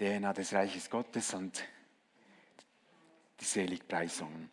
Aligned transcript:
DNA 0.00 0.32
des 0.32 0.54
Reiches 0.54 0.88
Gottes 0.88 1.34
und 1.34 1.62
die 3.38 3.44
Seligpreisungen. 3.44 4.48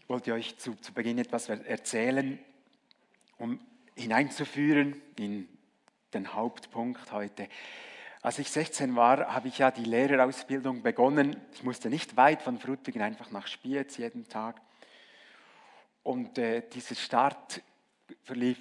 Ich 0.00 0.08
wollte 0.10 0.34
euch 0.34 0.58
zu, 0.58 0.74
zu 0.74 0.92
Beginn 0.92 1.16
etwas 1.16 1.48
erzählen, 1.48 2.38
um 3.38 3.58
hineinzuführen 3.96 5.00
in 5.18 5.48
den 6.12 6.34
Hauptpunkt 6.34 7.12
heute. 7.12 7.48
Als 8.20 8.38
ich 8.40 8.50
16 8.50 8.94
war, 8.94 9.32
habe 9.32 9.48
ich 9.48 9.56
ja 9.56 9.70
die 9.70 9.84
Lehrerausbildung 9.84 10.82
begonnen. 10.82 11.34
Ich 11.54 11.62
musste 11.62 11.88
nicht 11.88 12.18
weit 12.18 12.42
von 12.42 12.58
Frutigen, 12.58 13.00
einfach 13.00 13.30
nach 13.30 13.46
Spiez 13.46 13.96
jeden 13.96 14.28
Tag. 14.28 14.60
Und 16.02 16.36
äh, 16.36 16.62
dieser 16.68 16.94
Start 16.94 17.62
verlief 18.22 18.58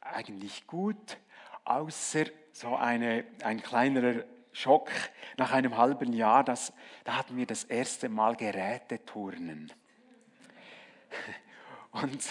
eigentlich 0.00 0.68
gut, 0.68 1.18
außer 1.64 2.26
so 2.52 2.76
eine, 2.76 3.24
ein 3.42 3.60
kleinerer 3.60 4.22
Schock 4.60 4.90
nach 5.36 5.52
einem 5.52 5.76
halben 5.76 6.12
Jahr. 6.12 6.44
Das, 6.44 6.72
da 7.04 7.16
hatten 7.16 7.36
wir 7.36 7.46
das 7.46 7.64
erste 7.64 8.08
Mal 8.08 8.36
Geräteturnen. 8.36 9.72
Und 11.92 12.22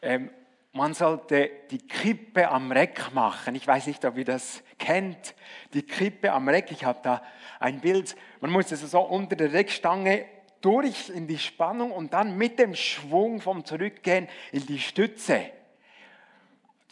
ähm, 0.00 0.30
man 0.72 0.94
sollte 0.94 1.50
die 1.70 1.78
Kippe 1.86 2.48
am 2.48 2.72
Reck 2.72 3.12
machen. 3.12 3.54
Ich 3.54 3.66
weiß 3.66 3.86
nicht, 3.86 4.04
ob 4.04 4.16
ihr 4.16 4.24
das 4.24 4.62
kennt. 4.78 5.34
Die 5.74 5.82
Kippe 5.82 6.32
am 6.32 6.48
Reck. 6.48 6.70
Ich 6.70 6.84
habe 6.84 7.00
da 7.02 7.22
ein 7.60 7.80
Bild. 7.80 8.16
Man 8.40 8.50
muss 8.50 8.72
es 8.72 8.80
so 8.82 9.00
unter 9.00 9.36
der 9.36 9.52
Reckstange 9.52 10.24
durch 10.60 11.10
in 11.10 11.26
die 11.26 11.38
Spannung 11.38 11.92
und 11.92 12.12
dann 12.12 12.36
mit 12.36 12.58
dem 12.58 12.74
Schwung 12.74 13.40
vom 13.40 13.64
Zurückgehen 13.64 14.28
in 14.52 14.66
die 14.66 14.78
Stütze. 14.78 15.50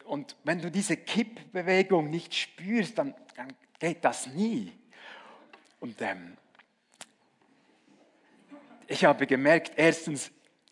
Und 0.05 0.37
wenn 0.45 0.61
du 0.61 0.71
diese 0.71 0.97
Kippbewegung 0.97 2.11
nicht 2.11 2.35
spürst, 2.35 2.99
dann, 2.99 3.15
dann 3.37 3.49
geht 3.79 4.05
das 4.05 4.27
nie. 4.27 4.73
Und 5.81 6.01
ähm, 6.01 6.37
ich 8.87 9.05
habe 9.05 9.27
gemerkt, 9.27 9.73
erstens, 9.77 10.31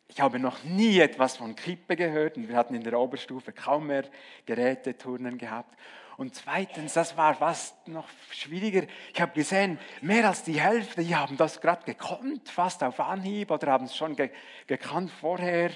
ich 0.08 0.20
habe 0.20 0.38
noch 0.38 0.62
nie 0.62 1.00
etwas 1.00 1.36
von 1.36 1.56
Kippe 1.56 1.96
gehört 1.96 2.36
und 2.36 2.48
wir 2.48 2.56
hatten 2.56 2.74
in 2.74 2.84
der 2.84 2.98
Oberstufe 2.98 3.52
kaum 3.52 3.88
mehr 3.88 4.05
Geräteturnen 4.46 5.38
gehabt. 5.38 5.77
Und 6.16 6.34
zweitens, 6.36 6.92
das 6.92 7.16
war 7.16 7.34
fast 7.34 7.88
noch 7.88 8.06
schwieriger. 8.30 8.86
Ich 9.12 9.20
habe 9.20 9.33
gesehen, 9.33 9.80
mehr 10.00 10.28
als 10.28 10.44
die 10.44 10.61
Hälfte, 10.61 11.02
die 11.02 11.16
haben 11.16 11.36
das 11.36 11.61
gerade 11.61 11.84
gekonnt, 11.84 12.48
fast 12.48 12.84
auf 12.84 13.00
Anhieb 13.00 13.50
oder 13.50 13.72
haben 13.72 13.86
es 13.86 13.96
schon 13.96 14.14
ge 14.14 14.30
gekannt 14.68 15.11
vorher. 15.11 15.72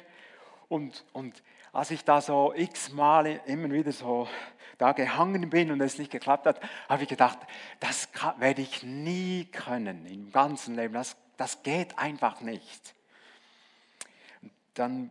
Und, 0.68 1.04
und 1.12 1.42
als 1.72 1.90
ich 1.90 2.04
da 2.04 2.20
so 2.20 2.52
x-mal 2.54 3.40
immer 3.46 3.70
wieder 3.70 3.92
so 3.92 4.28
da 4.78 4.92
gehangen 4.92 5.50
bin 5.50 5.72
und 5.72 5.80
es 5.80 5.98
nicht 5.98 6.10
geklappt 6.10 6.46
hat, 6.46 6.60
habe 6.88 7.02
ich 7.02 7.08
gedacht, 7.08 7.38
das 7.80 8.12
kann, 8.12 8.40
werde 8.40 8.62
ich 8.62 8.82
nie 8.82 9.44
können 9.46 10.06
im 10.06 10.30
ganzen 10.30 10.76
Leben. 10.76 10.94
Das, 10.94 11.16
das 11.36 11.62
geht 11.62 11.98
einfach 11.98 12.40
nicht. 12.40 12.94
Dann 14.74 15.10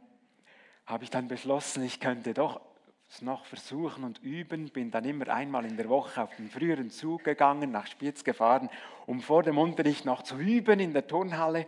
habe 0.85 1.03
ich 1.03 1.09
dann 1.09 1.27
beschlossen, 1.27 1.83
ich 1.83 1.99
könnte 1.99 2.33
doch 2.33 2.61
es 3.09 3.21
noch 3.21 3.45
versuchen 3.45 4.03
und 4.03 4.19
üben. 4.23 4.69
Bin 4.69 4.91
dann 4.91 5.05
immer 5.05 5.27
einmal 5.27 5.65
in 5.65 5.77
der 5.77 5.89
Woche 5.89 6.21
auf 6.21 6.35
den 6.35 6.49
früheren 6.49 6.89
Zug 6.89 7.23
gegangen, 7.23 7.71
nach 7.71 7.87
Spitz 7.87 8.23
gefahren, 8.23 8.69
um 9.05 9.21
vor 9.21 9.43
dem 9.43 9.57
Unterricht 9.57 10.05
noch 10.05 10.23
zu 10.23 10.37
üben 10.37 10.79
in 10.79 10.93
der 10.93 11.07
Turnhalle. 11.07 11.67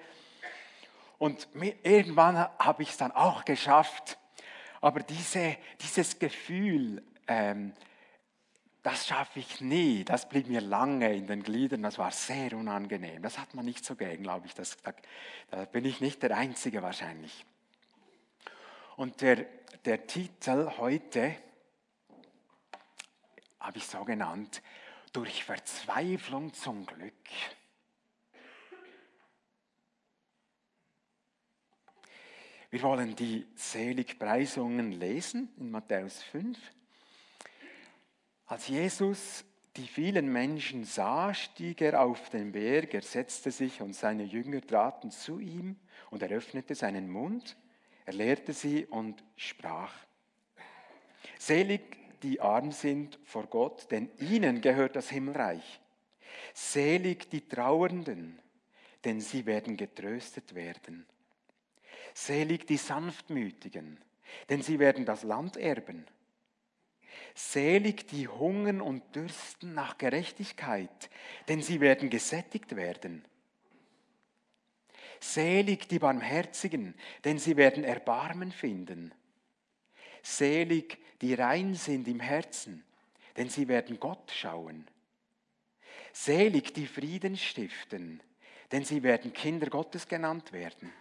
Und 1.18 1.50
irgendwann 1.84 2.38
habe 2.59 2.84
ich 2.84 2.92
es 2.92 2.98
dann 2.98 3.12
auch 3.12 3.44
geschafft. 3.44 4.19
Aber 4.81 5.02
diese, 5.02 5.58
dieses 5.81 6.19
Gefühl, 6.19 7.03
ähm, 7.27 7.73
das 8.83 9.08
schaffe 9.08 9.39
ich 9.39 9.59
nie. 9.61 10.05
Das 10.05 10.30
blieb 10.30 10.47
mir 10.47 10.61
lange 10.61 11.13
in 11.13 11.27
den 11.27 11.44
Gliedern. 11.44 11.83
Das 11.83 11.97
war 11.97 12.11
sehr 12.11 12.53
unangenehm. 12.53 13.22
Das 13.22 13.38
hat 13.38 13.53
man 13.53 13.66
nicht 13.66 13.83
so 13.83 13.95
gern, 13.95 14.23
glaube 14.23 14.47
ich. 14.47 14.53
Das, 14.53 14.77
da, 14.81 14.94
da 15.52 15.66
bin 15.66 15.85
ich 15.85 16.00
nicht 16.00 16.23
der 16.23 16.35
Einzige 16.35 16.81
wahrscheinlich. 16.81 17.45
Und 18.95 19.22
der, 19.22 19.45
der 19.85 20.07
Titel 20.07 20.72
heute 20.78 21.35
habe 23.59 23.78
ich 23.78 23.85
so 23.85 24.03
genannt, 24.06 24.62
durch 25.12 25.44
Verzweiflung 25.44 26.53
zum 26.53 26.85
Glück. 26.85 27.13
Wir 32.72 32.84
wollen 32.84 33.16
die 33.16 33.47
Seligpreisungen 33.56 34.91
lesen 34.91 35.50
in 35.57 35.72
Matthäus 35.72 36.22
5. 36.22 36.56
Als 38.46 38.68
Jesus 38.68 39.44
die 39.75 39.88
vielen 39.88 40.31
Menschen 40.31 40.84
sah, 40.84 41.34
stieg 41.34 41.81
er 41.81 42.00
auf 42.02 42.30
den 42.30 42.52
Berg, 42.52 42.94
er 42.94 43.02
setzte 43.02 43.50
sich 43.50 43.81
und 43.81 43.96
seine 43.96 44.24
Jünger 44.24 44.62
traten 44.62 45.09
zu 45.09 45.40
ihm 45.40 45.78
und 46.12 46.22
er 46.22 46.30
öffnete 46.30 46.75
seinen 46.75 47.09
Mund, 47.09 47.57
er 48.06 48.13
lehrte 48.13 48.53
sie 48.53 48.86
und 48.86 49.24
sprach. 49.36 49.94
Selig 51.40 51.97
die 52.22 52.40
arm 52.40 52.72
sind 52.72 53.18
vor 53.24 53.47
Gott, 53.47 53.90
denn 53.90 54.12
ihnen 54.19 54.62
gehört 54.62 54.96
das 54.96 55.09
Himmelreich. 55.09 55.80
Selig 56.53 57.31
die 57.31 57.47
Trauernden, 57.47 58.38
denn 59.06 59.22
sie 59.22 59.47
werden 59.47 59.75
getröstet 59.75 60.53
werden. 60.53 61.07
Selig 62.14 62.68
die 62.68 62.78
Sanftmütigen, 62.78 64.00
denn 64.50 64.62
sie 64.62 64.80
werden 64.80 65.06
das 65.06 65.24
Land 65.24 65.58
erben. 65.58 66.06
Selig 67.36 68.08
die 68.08 68.28
hungern 68.28 68.81
und 68.81 69.16
dürsten 69.16 69.74
nach 69.74 69.97
Gerechtigkeit, 69.97 71.09
denn 71.48 71.62
sie 71.62 71.80
werden 71.80 72.09
gesättigt 72.09 72.75
werden. 72.75 73.25
Selig 75.19 75.88
die 75.90 76.00
Barmherzigen, 76.00 76.96
denn 77.24 77.40
sie 77.40 77.58
werden 77.58 77.84
Erbarmen 77.84 78.52
finden. 78.52 79.14
Selig 80.22 80.98
die 81.22 81.34
rein 81.34 81.75
sind 81.75 82.08
im 82.08 82.19
Herzen, 82.19 82.84
denn 83.38 83.50
sie 83.50 83.68
werden 83.68 84.00
Gott 84.00 84.31
schauen. 84.31 84.88
Selig 86.14 86.74
die 86.74 86.88
Frieden 86.88 87.38
stiften, 87.38 88.22
denn 88.72 88.84
sie 88.84 89.03
werden 89.03 89.34
Kinder 89.34 89.68
Gottes 89.68 90.08
genannt 90.08 90.52
werden. 90.52 90.92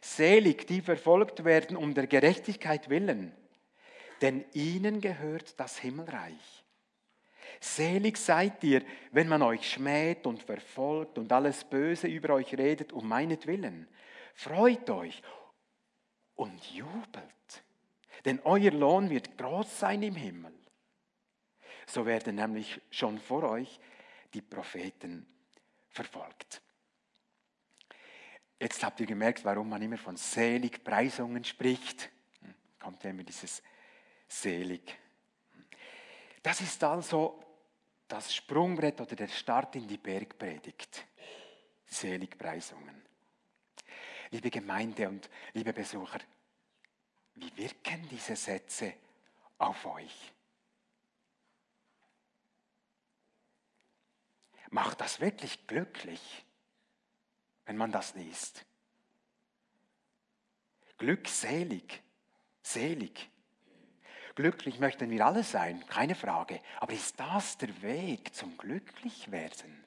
Selig 0.00 0.66
die 0.66 0.80
verfolgt 0.80 1.44
werden 1.44 1.76
um 1.76 1.94
der 1.94 2.06
Gerechtigkeit 2.06 2.88
willen, 2.88 3.32
denn 4.20 4.44
ihnen 4.52 5.00
gehört 5.00 5.58
das 5.60 5.78
Himmelreich. 5.78 6.64
Selig 7.60 8.16
seid 8.16 8.64
ihr, 8.64 8.82
wenn 9.12 9.28
man 9.28 9.42
euch 9.42 9.70
schmäht 9.70 10.26
und 10.26 10.42
verfolgt 10.42 11.18
und 11.18 11.30
alles 11.32 11.64
Böse 11.64 12.08
über 12.08 12.34
euch 12.34 12.56
redet 12.56 12.92
um 12.92 13.06
meinetwillen. 13.06 13.86
Freut 14.34 14.90
euch 14.90 15.22
und 16.34 16.64
jubelt, 16.72 17.64
denn 18.24 18.40
euer 18.44 18.72
Lohn 18.72 19.10
wird 19.10 19.38
groß 19.38 19.78
sein 19.78 20.02
im 20.02 20.16
Himmel. 20.16 20.52
So 21.86 22.06
werden 22.06 22.36
nämlich 22.36 22.80
schon 22.90 23.18
vor 23.18 23.44
euch 23.44 23.78
die 24.34 24.42
Propheten 24.42 25.26
verfolgt. 25.88 26.62
Jetzt 28.62 28.84
habt 28.84 29.00
ihr 29.00 29.06
gemerkt, 29.06 29.44
warum 29.44 29.70
man 29.70 29.82
immer 29.82 29.98
von 29.98 30.16
Seligpreisungen 30.16 31.42
spricht. 31.42 32.08
Hm, 32.42 32.54
kommt 32.78 33.02
ja 33.02 33.10
immer 33.10 33.24
dieses 33.24 33.60
selig. 34.28 34.96
Das 36.44 36.60
ist 36.60 36.84
also 36.84 37.42
das 38.06 38.32
Sprungbrett 38.32 39.00
oder 39.00 39.16
der 39.16 39.26
Start 39.26 39.74
in 39.74 39.88
die 39.88 39.98
Bergpredigt. 39.98 41.04
Seligpreisungen. 41.86 43.02
Liebe 44.30 44.48
Gemeinde 44.48 45.08
und 45.08 45.28
liebe 45.54 45.72
Besucher, 45.72 46.20
wie 47.34 47.56
wirken 47.56 48.08
diese 48.08 48.36
Sätze 48.36 48.94
auf 49.58 49.84
euch? 49.86 50.32
Macht 54.70 55.00
das 55.00 55.18
wirklich 55.18 55.66
glücklich, 55.66 56.44
wenn 57.72 57.78
man 57.78 57.90
das 57.90 58.14
liest? 58.14 58.66
Glückselig, 60.98 62.02
selig. 62.60 63.30
Glücklich 64.34 64.78
möchten 64.78 65.08
wir 65.08 65.24
alle 65.24 65.42
sein, 65.42 65.82
keine 65.86 66.14
Frage. 66.14 66.60
Aber 66.80 66.92
ist 66.92 67.18
das 67.18 67.56
der 67.56 67.80
Weg 67.80 68.34
zum 68.34 68.58
Glücklichwerden? 68.58 69.82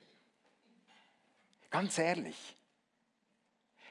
Ganz 1.69 1.99
ehrlich. 1.99 2.57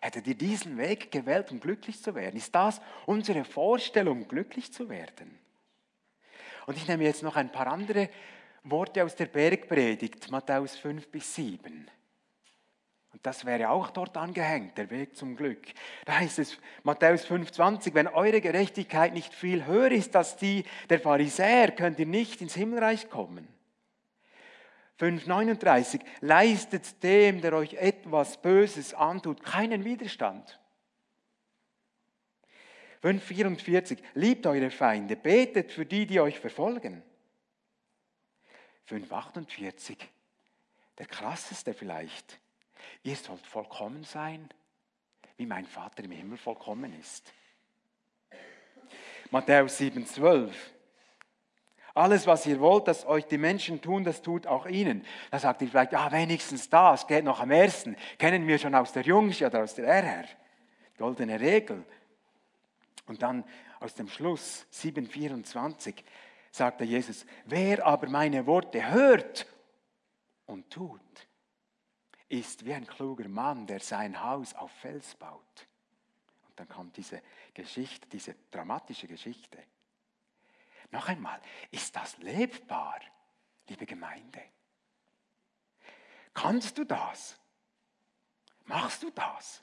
Hättet 0.00 0.26
ihr 0.26 0.34
diesen 0.34 0.76
Weg 0.76 1.12
gewählt, 1.12 1.52
um 1.52 1.60
glücklich 1.60 2.02
zu 2.02 2.16
werden? 2.16 2.36
Ist 2.36 2.52
das 2.52 2.80
unsere 3.06 3.44
Vorstellung, 3.44 4.26
glücklich 4.26 4.72
zu 4.72 4.88
werden? 4.88 5.38
Und 6.66 6.76
ich 6.76 6.88
nehme 6.88 7.04
jetzt 7.04 7.22
noch 7.22 7.36
ein 7.36 7.52
paar 7.52 7.68
andere 7.68 8.10
Worte 8.64 9.04
aus 9.04 9.14
der 9.14 9.26
Bergpredigt, 9.26 10.32
Matthäus 10.32 10.74
5 10.78 11.06
bis 11.12 11.32
7. 11.36 11.88
Das 13.24 13.46
wäre 13.46 13.70
auch 13.70 13.88
dort 13.88 14.18
angehängt, 14.18 14.76
der 14.76 14.90
Weg 14.90 15.16
zum 15.16 15.34
Glück. 15.34 15.66
Da 16.04 16.18
heißt 16.18 16.40
es, 16.40 16.58
Matthäus 16.82 17.24
5,20, 17.24 17.94
wenn 17.94 18.06
eure 18.06 18.42
Gerechtigkeit 18.42 19.14
nicht 19.14 19.32
viel 19.32 19.64
höher 19.64 19.90
ist 19.92 20.14
als 20.14 20.36
die 20.36 20.62
der 20.90 21.00
Pharisäer, 21.00 21.70
könnt 21.70 21.98
ihr 21.98 22.04
nicht 22.04 22.42
ins 22.42 22.54
Himmelreich 22.54 23.08
kommen. 23.08 23.48
5,39, 25.00 26.02
leistet 26.20 27.02
dem, 27.02 27.40
der 27.40 27.54
euch 27.54 27.72
etwas 27.72 28.42
Böses 28.42 28.92
antut, 28.92 29.42
keinen 29.42 29.86
Widerstand. 29.86 30.60
5,44, 33.02 34.02
liebt 34.12 34.46
eure 34.46 34.70
Feinde, 34.70 35.16
betet 35.16 35.72
für 35.72 35.86
die, 35.86 36.04
die 36.04 36.20
euch 36.20 36.38
verfolgen. 36.38 37.02
5,48, 38.86 39.96
der 40.98 41.06
krasseste 41.06 41.72
vielleicht, 41.72 42.38
ihr 43.04 43.16
sollt 43.16 43.46
vollkommen 43.46 44.02
sein, 44.02 44.48
wie 45.36 45.46
mein 45.46 45.66
Vater 45.66 46.02
im 46.02 46.10
Himmel 46.10 46.36
vollkommen 46.36 46.98
ist. 46.98 47.32
Matthäus 49.30 49.80
7,12, 49.80 50.50
alles, 51.94 52.26
was 52.26 52.44
ihr 52.46 52.58
wollt, 52.58 52.88
dass 52.88 53.06
euch 53.06 53.24
die 53.26 53.38
Menschen 53.38 53.80
tun, 53.80 54.02
das 54.02 54.20
tut 54.20 54.48
auch 54.48 54.66
ihnen. 54.66 55.04
Da 55.30 55.38
sagt 55.38 55.62
ihr 55.62 55.68
vielleicht, 55.68 55.92
ja, 55.92 56.10
wenigstens 56.10 56.68
das, 56.68 57.06
geht 57.06 57.24
noch 57.24 57.38
am 57.38 57.52
ersten. 57.52 57.96
Kennen 58.18 58.48
wir 58.48 58.58
schon 58.58 58.74
aus 58.74 58.92
der 58.92 59.04
Jungsche 59.04 59.46
oder 59.46 59.62
aus 59.62 59.74
der 59.76 59.86
RR. 59.86 60.24
Goldene 60.98 61.38
Regel. 61.38 61.84
Und 63.06 63.22
dann 63.22 63.44
aus 63.78 63.94
dem 63.94 64.08
Schluss 64.08 64.66
7,24 64.72 65.94
sagte 66.50 66.84
Jesus, 66.84 67.26
wer 67.44 67.86
aber 67.86 68.08
meine 68.08 68.44
Worte 68.46 68.90
hört 68.90 69.46
und 70.46 70.70
tut, 70.70 71.00
ist 72.28 72.64
wie 72.64 72.74
ein 72.74 72.86
kluger 72.86 73.28
Mann, 73.28 73.66
der 73.66 73.80
sein 73.80 74.22
Haus 74.22 74.54
auf 74.54 74.70
Fels 74.72 75.14
baut. 75.14 75.68
Und 76.46 76.58
dann 76.58 76.68
kommt 76.68 76.96
diese 76.96 77.22
Geschichte, 77.52 78.08
diese 78.08 78.34
dramatische 78.50 79.06
Geschichte. 79.06 79.62
Noch 80.90 81.08
einmal, 81.08 81.40
ist 81.70 81.94
das 81.96 82.16
lebbar, 82.18 83.00
liebe 83.68 83.86
Gemeinde? 83.86 84.42
Kannst 86.32 86.78
du 86.78 86.84
das? 86.84 87.38
Machst 88.64 89.02
du 89.02 89.10
das? 89.10 89.62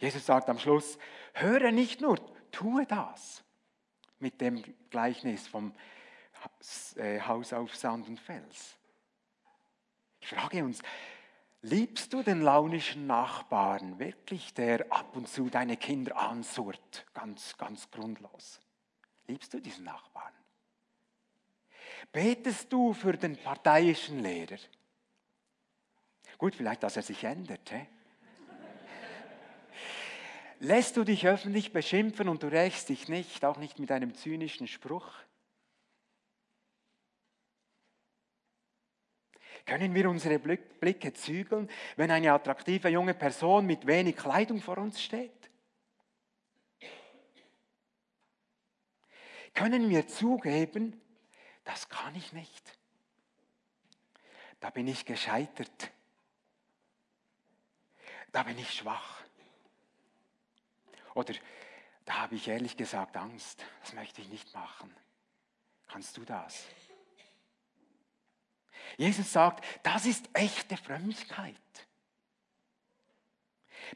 Jesus 0.00 0.26
sagt 0.26 0.48
am 0.48 0.58
Schluss, 0.58 0.98
höre 1.32 1.70
nicht 1.70 2.00
nur, 2.00 2.18
tue 2.50 2.86
das. 2.86 3.44
Mit 4.18 4.40
dem 4.40 4.62
Gleichnis 4.90 5.46
vom 5.46 5.74
Haus 7.26 7.52
auf 7.52 7.74
Sand 7.74 8.08
und 8.08 8.18
Fels. 8.18 8.76
Ich 10.20 10.28
frage 10.28 10.64
uns, 10.64 10.82
Liebst 11.64 12.12
du 12.12 12.24
den 12.24 12.42
launischen 12.42 13.06
Nachbarn 13.06 14.00
wirklich, 14.00 14.52
der 14.52 14.84
ab 14.90 15.16
und 15.16 15.28
zu 15.28 15.48
deine 15.48 15.76
Kinder 15.76 16.16
ansurrt, 16.16 17.06
ganz, 17.14 17.56
ganz 17.56 17.88
grundlos? 17.88 18.60
Liebst 19.28 19.54
du 19.54 19.60
diesen 19.60 19.84
Nachbarn? 19.84 20.32
Betest 22.10 22.72
du 22.72 22.92
für 22.92 23.16
den 23.16 23.36
parteiischen 23.36 24.18
Lehrer? 24.18 24.58
Gut, 26.36 26.56
vielleicht, 26.56 26.82
dass 26.82 26.96
er 26.96 27.02
sich 27.02 27.22
ändert. 27.22 27.70
He? 27.70 27.86
Lässt 30.58 30.96
du 30.96 31.04
dich 31.04 31.28
öffentlich 31.28 31.72
beschimpfen 31.72 32.28
und 32.28 32.42
du 32.42 32.48
rächst 32.48 32.88
dich 32.88 33.08
nicht, 33.08 33.44
auch 33.44 33.58
nicht 33.58 33.78
mit 33.78 33.92
einem 33.92 34.16
zynischen 34.16 34.66
Spruch? 34.66 35.12
Können 39.64 39.94
wir 39.94 40.08
unsere 40.10 40.38
Blicke 40.38 41.12
zügeln, 41.12 41.70
wenn 41.96 42.10
eine 42.10 42.32
attraktive 42.32 42.88
junge 42.88 43.14
Person 43.14 43.66
mit 43.66 43.86
wenig 43.86 44.16
Kleidung 44.16 44.60
vor 44.60 44.78
uns 44.78 45.00
steht? 45.00 45.30
Können 49.54 49.88
wir 49.90 50.08
zugeben, 50.08 51.00
das 51.64 51.88
kann 51.88 52.14
ich 52.14 52.32
nicht. 52.32 52.78
Da 54.60 54.70
bin 54.70 54.88
ich 54.88 55.04
gescheitert. 55.04 55.90
Da 58.30 58.42
bin 58.44 58.58
ich 58.58 58.72
schwach. 58.72 59.22
Oder 61.14 61.34
da 62.04 62.14
habe 62.22 62.36
ich 62.36 62.48
ehrlich 62.48 62.76
gesagt 62.76 63.16
Angst. 63.16 63.64
Das 63.82 63.92
möchte 63.92 64.22
ich 64.22 64.28
nicht 64.28 64.52
machen. 64.54 64.94
Kannst 65.88 66.16
du 66.16 66.24
das? 66.24 66.64
Jesus 68.96 69.32
sagt, 69.32 69.64
das 69.82 70.06
ist 70.06 70.28
echte 70.32 70.76
Frömmigkeit. 70.76 71.56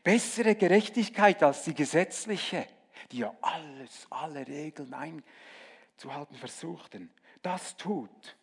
Bessere 0.03 0.55
Gerechtigkeit 0.55 1.43
als 1.43 1.65
die 1.65 1.75
gesetzliche, 1.75 2.67
die 3.11 3.19
ja 3.19 3.35
alles, 3.41 4.07
alle 4.11 4.47
Regeln 4.47 4.95
einzuhalten 4.95 6.37
versuchten. 6.37 7.13
Das 7.43 7.77
tut. 7.77 8.37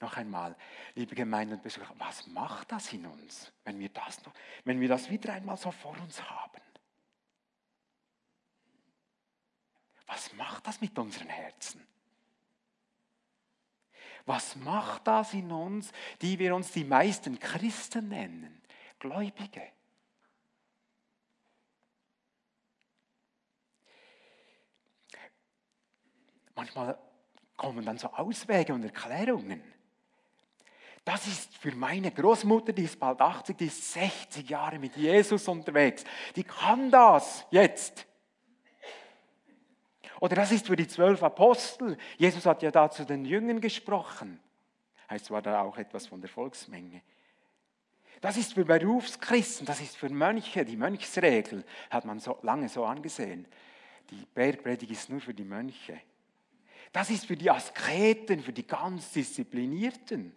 Noch 0.00 0.16
einmal, 0.16 0.56
liebe 0.94 1.14
Gemeinde 1.14 1.54
und 1.54 1.62
Besucher, 1.62 1.94
was 1.98 2.26
macht 2.26 2.72
das 2.72 2.92
in 2.92 3.06
uns, 3.06 3.52
wenn 3.64 3.78
wir 3.78 3.88
das, 3.88 4.22
noch, 4.24 4.34
wenn 4.64 4.80
wir 4.80 4.88
das 4.88 5.08
wieder 5.08 5.32
einmal 5.32 5.56
so 5.56 5.70
vor 5.70 5.98
uns 6.00 6.22
haben? 6.22 6.60
Was 10.06 10.32
macht 10.34 10.66
das 10.66 10.80
mit 10.80 10.98
unseren 10.98 11.28
Herzen? 11.28 11.86
Was 14.26 14.56
macht 14.56 15.06
das 15.06 15.34
in 15.34 15.50
uns, 15.52 15.92
die 16.22 16.38
wir 16.38 16.54
uns 16.54 16.72
die 16.72 16.84
meisten 16.84 17.38
Christen 17.38 18.08
nennen? 18.08 18.62
Gläubige. 18.98 19.62
Manchmal 26.54 26.98
kommen 27.56 27.84
dann 27.84 27.98
so 27.98 28.08
Auswege 28.08 28.72
und 28.72 28.84
Erklärungen. 28.84 29.62
Das 31.04 31.26
ist 31.26 31.54
für 31.58 31.74
meine 31.74 32.10
Großmutter, 32.10 32.72
die 32.72 32.84
ist 32.84 32.98
bald 32.98 33.20
80, 33.20 33.58
die 33.58 33.66
ist 33.66 33.92
60 33.92 34.48
Jahre 34.48 34.78
mit 34.78 34.96
Jesus 34.96 35.46
unterwegs. 35.48 36.04
Die 36.34 36.44
kann 36.44 36.90
das 36.90 37.44
jetzt. 37.50 38.06
Oder 40.24 40.36
das 40.36 40.52
ist 40.52 40.68
für 40.68 40.74
die 40.74 40.88
zwölf 40.88 41.22
Apostel. 41.22 41.98
Jesus 42.16 42.46
hat 42.46 42.62
ja 42.62 42.70
da 42.70 42.90
zu 42.90 43.04
den 43.04 43.26
Jüngern 43.26 43.60
gesprochen. 43.60 44.40
Heißt 45.10 45.30
war 45.30 45.42
da 45.42 45.60
auch 45.60 45.76
etwas 45.76 46.06
von 46.06 46.22
der 46.22 46.30
Volksmenge. 46.30 47.02
Das 48.22 48.38
ist 48.38 48.54
für 48.54 48.64
Berufschristen, 48.64 49.66
das 49.66 49.82
ist 49.82 49.98
für 49.98 50.08
Mönche, 50.08 50.64
die 50.64 50.78
Mönchsregel 50.78 51.62
hat 51.90 52.06
man 52.06 52.20
so 52.20 52.38
lange 52.40 52.70
so 52.70 52.86
angesehen. 52.86 53.46
Die 54.08 54.26
Bergpredigt 54.32 54.90
ist 54.90 55.10
nur 55.10 55.20
für 55.20 55.34
die 55.34 55.44
Mönche. 55.44 56.00
Das 56.90 57.10
ist 57.10 57.26
für 57.26 57.36
die 57.36 57.50
Asketen, 57.50 58.40
für 58.40 58.54
die 58.54 58.66
ganz 58.66 59.12
Disziplinierten. 59.12 60.34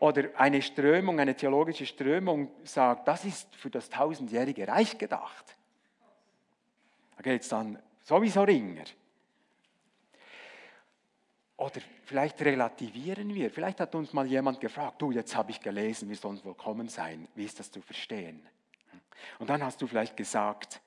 Oder 0.00 0.30
eine 0.38 0.62
Strömung, 0.62 1.20
eine 1.20 1.36
theologische 1.36 1.84
Strömung 1.84 2.50
sagt, 2.64 3.06
das 3.06 3.26
ist 3.26 3.54
für 3.54 3.68
das 3.68 3.90
tausendjährige 3.90 4.66
Reich 4.66 4.96
gedacht. 4.96 5.58
Da 7.18 7.22
geht 7.22 7.42
es 7.42 7.50
dann 7.50 7.78
Sowieso 8.02 8.42
Ringer. 8.42 8.84
Oder 11.56 11.80
vielleicht 12.04 12.42
relativieren 12.42 13.34
wir. 13.34 13.50
Vielleicht 13.50 13.78
hat 13.80 13.94
uns 13.94 14.12
mal 14.12 14.26
jemand 14.26 14.60
gefragt, 14.60 15.00
du, 15.00 15.12
jetzt 15.12 15.36
habe 15.36 15.52
ich 15.52 15.60
gelesen, 15.60 16.08
wir 16.08 16.16
sollen 16.16 16.42
willkommen 16.44 16.88
sein. 16.88 17.28
Wie 17.34 17.44
ist 17.44 17.60
das 17.60 17.70
zu 17.70 17.80
verstehen? 17.80 18.44
Und 19.38 19.48
dann 19.48 19.62
hast 19.62 19.80
du 19.80 19.86
vielleicht 19.86 20.16
gesagt, 20.16 20.80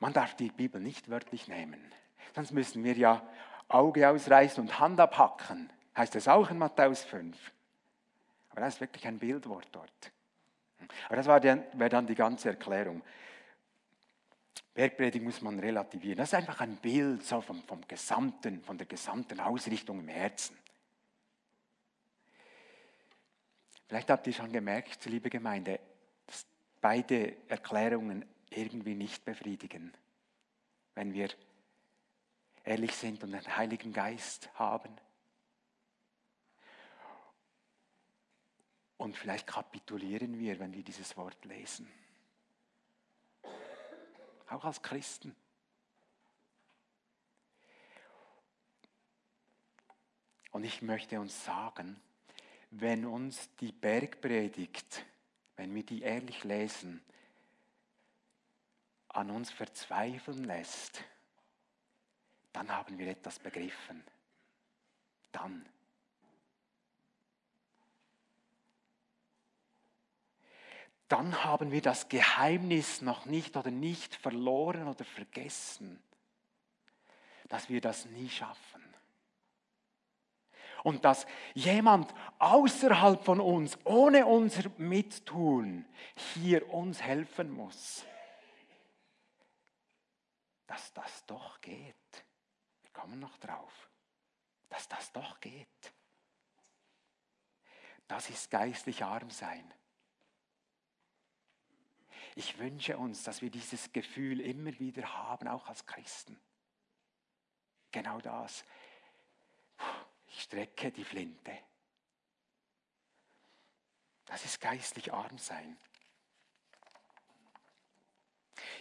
man 0.00 0.12
darf 0.12 0.34
die 0.34 0.50
Bibel 0.50 0.80
nicht 0.80 1.08
wörtlich 1.08 1.46
nehmen. 1.46 1.80
Sonst 2.34 2.50
müssen 2.50 2.82
wir 2.82 2.94
ja 2.94 3.22
Auge 3.68 4.08
ausreißen 4.08 4.62
und 4.62 4.80
Hand 4.80 4.98
abhacken. 4.98 5.70
Heißt 5.96 6.14
das 6.14 6.26
auch 6.26 6.50
in 6.50 6.58
Matthäus 6.58 7.04
5. 7.04 7.36
Aber 8.50 8.60
das 8.62 8.74
ist 8.74 8.80
wirklich 8.80 9.06
ein 9.06 9.18
Bildwort 9.18 9.68
dort. 9.70 10.12
Aber 11.06 11.16
das 11.16 11.26
wäre 11.26 11.88
dann 11.88 12.06
die 12.06 12.14
ganze 12.14 12.48
Erklärung. 12.48 13.02
Bergpredigt 14.74 15.24
muss 15.24 15.42
man 15.42 15.58
relativieren. 15.58 16.18
Das 16.18 16.30
ist 16.30 16.34
einfach 16.34 16.60
ein 16.60 16.76
Bild 16.76 17.24
so 17.24 17.40
vom, 17.40 17.62
vom 17.64 17.86
gesamten, 17.86 18.62
von 18.62 18.78
der 18.78 18.86
gesamten 18.86 19.40
Ausrichtung 19.40 20.00
im 20.00 20.08
Herzen. 20.08 20.56
Vielleicht 23.86 24.10
habt 24.10 24.26
ihr 24.26 24.32
schon 24.32 24.52
gemerkt, 24.52 25.04
liebe 25.06 25.30
Gemeinde, 25.30 25.80
dass 26.26 26.46
beide 26.80 27.48
Erklärungen 27.48 28.24
irgendwie 28.50 28.94
nicht 28.94 29.24
befriedigen. 29.24 29.92
Wenn 30.94 31.12
wir 31.12 31.30
ehrlich 32.64 32.94
sind 32.94 33.22
und 33.24 33.32
den 33.32 33.56
Heiligen 33.56 33.92
Geist 33.92 34.50
haben. 34.54 34.94
Und 38.98 39.16
vielleicht 39.16 39.46
kapitulieren 39.46 40.38
wir, 40.38 40.58
wenn 40.58 40.74
wir 40.74 40.82
dieses 40.82 41.16
Wort 41.16 41.44
lesen 41.44 41.88
auch 44.50 44.64
als 44.64 44.82
Christen. 44.82 45.34
Und 50.50 50.64
ich 50.64 50.82
möchte 50.82 51.20
uns 51.20 51.44
sagen, 51.44 52.00
wenn 52.70 53.04
uns 53.04 53.54
die 53.56 53.72
Bergpredigt, 53.72 55.04
wenn 55.56 55.74
wir 55.74 55.84
die 55.84 56.02
ehrlich 56.02 56.44
lesen, 56.44 57.02
an 59.08 59.30
uns 59.30 59.50
verzweifeln 59.50 60.44
lässt, 60.44 61.02
dann 62.52 62.70
haben 62.70 62.98
wir 62.98 63.08
etwas 63.08 63.38
begriffen. 63.38 64.04
Dann. 65.32 65.68
Dann 71.08 71.42
haben 71.42 71.72
wir 71.72 71.80
das 71.80 72.08
Geheimnis 72.08 73.00
noch 73.00 73.24
nicht 73.24 73.56
oder 73.56 73.70
nicht 73.70 74.14
verloren 74.14 74.86
oder 74.88 75.04
vergessen, 75.04 76.02
dass 77.48 77.70
wir 77.70 77.80
das 77.80 78.04
nie 78.06 78.28
schaffen. 78.28 78.84
Und 80.84 81.04
dass 81.04 81.26
jemand 81.54 82.14
außerhalb 82.38 83.24
von 83.24 83.40
uns, 83.40 83.78
ohne 83.84 84.26
unser 84.26 84.70
Mittun, 84.76 85.86
hier 86.34 86.72
uns 86.72 87.02
helfen 87.02 87.50
muss. 87.50 88.04
Dass 90.66 90.92
das 90.92 91.24
doch 91.26 91.60
geht. 91.60 91.94
Wir 92.82 92.90
kommen 92.92 93.18
noch 93.18 93.38
drauf. 93.38 93.90
Dass 94.68 94.86
das 94.88 95.10
doch 95.12 95.40
geht. 95.40 95.66
Das 98.06 98.30
ist 98.30 98.50
geistlich 98.50 99.02
arm 99.02 99.30
sein. 99.30 99.72
Ich 102.38 102.56
wünsche 102.60 102.96
uns, 102.96 103.24
dass 103.24 103.42
wir 103.42 103.50
dieses 103.50 103.92
Gefühl 103.92 104.40
immer 104.40 104.78
wieder 104.78 105.12
haben, 105.12 105.48
auch 105.48 105.66
als 105.66 105.84
Christen. 105.86 106.40
Genau 107.90 108.20
das. 108.20 108.64
Ich 110.28 110.42
strecke 110.42 110.92
die 110.92 111.02
Flinte. 111.02 111.58
Das 114.26 114.44
ist 114.44 114.60
geistlich 114.60 115.12
arm 115.12 115.36
sein. 115.36 115.76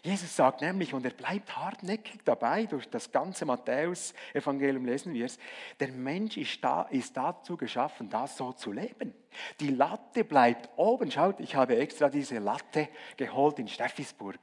Jesus 0.03 0.35
sagt 0.35 0.61
nämlich, 0.61 0.93
und 0.93 1.05
er 1.05 1.11
bleibt 1.11 1.55
hartnäckig 1.55 2.21
dabei, 2.23 2.65
durch 2.65 2.89
das 2.89 3.11
ganze 3.11 3.45
Matthäus-Evangelium 3.45 4.85
lesen 4.85 5.13
wir 5.13 5.25
es, 5.25 5.37
der 5.79 5.91
Mensch 5.91 6.37
ist, 6.37 6.63
da, 6.63 6.83
ist 6.83 7.15
dazu 7.17 7.57
geschaffen, 7.57 8.09
das 8.09 8.37
so 8.37 8.53
zu 8.53 8.71
leben. 8.71 9.13
Die 9.59 9.69
Latte 9.69 10.23
bleibt 10.23 10.69
oben. 10.77 11.11
Schaut, 11.11 11.39
ich 11.39 11.55
habe 11.55 11.77
extra 11.77 12.09
diese 12.09 12.39
Latte 12.39 12.89
geholt 13.17 13.59
in 13.59 13.67
Steffisburg. 13.67 14.39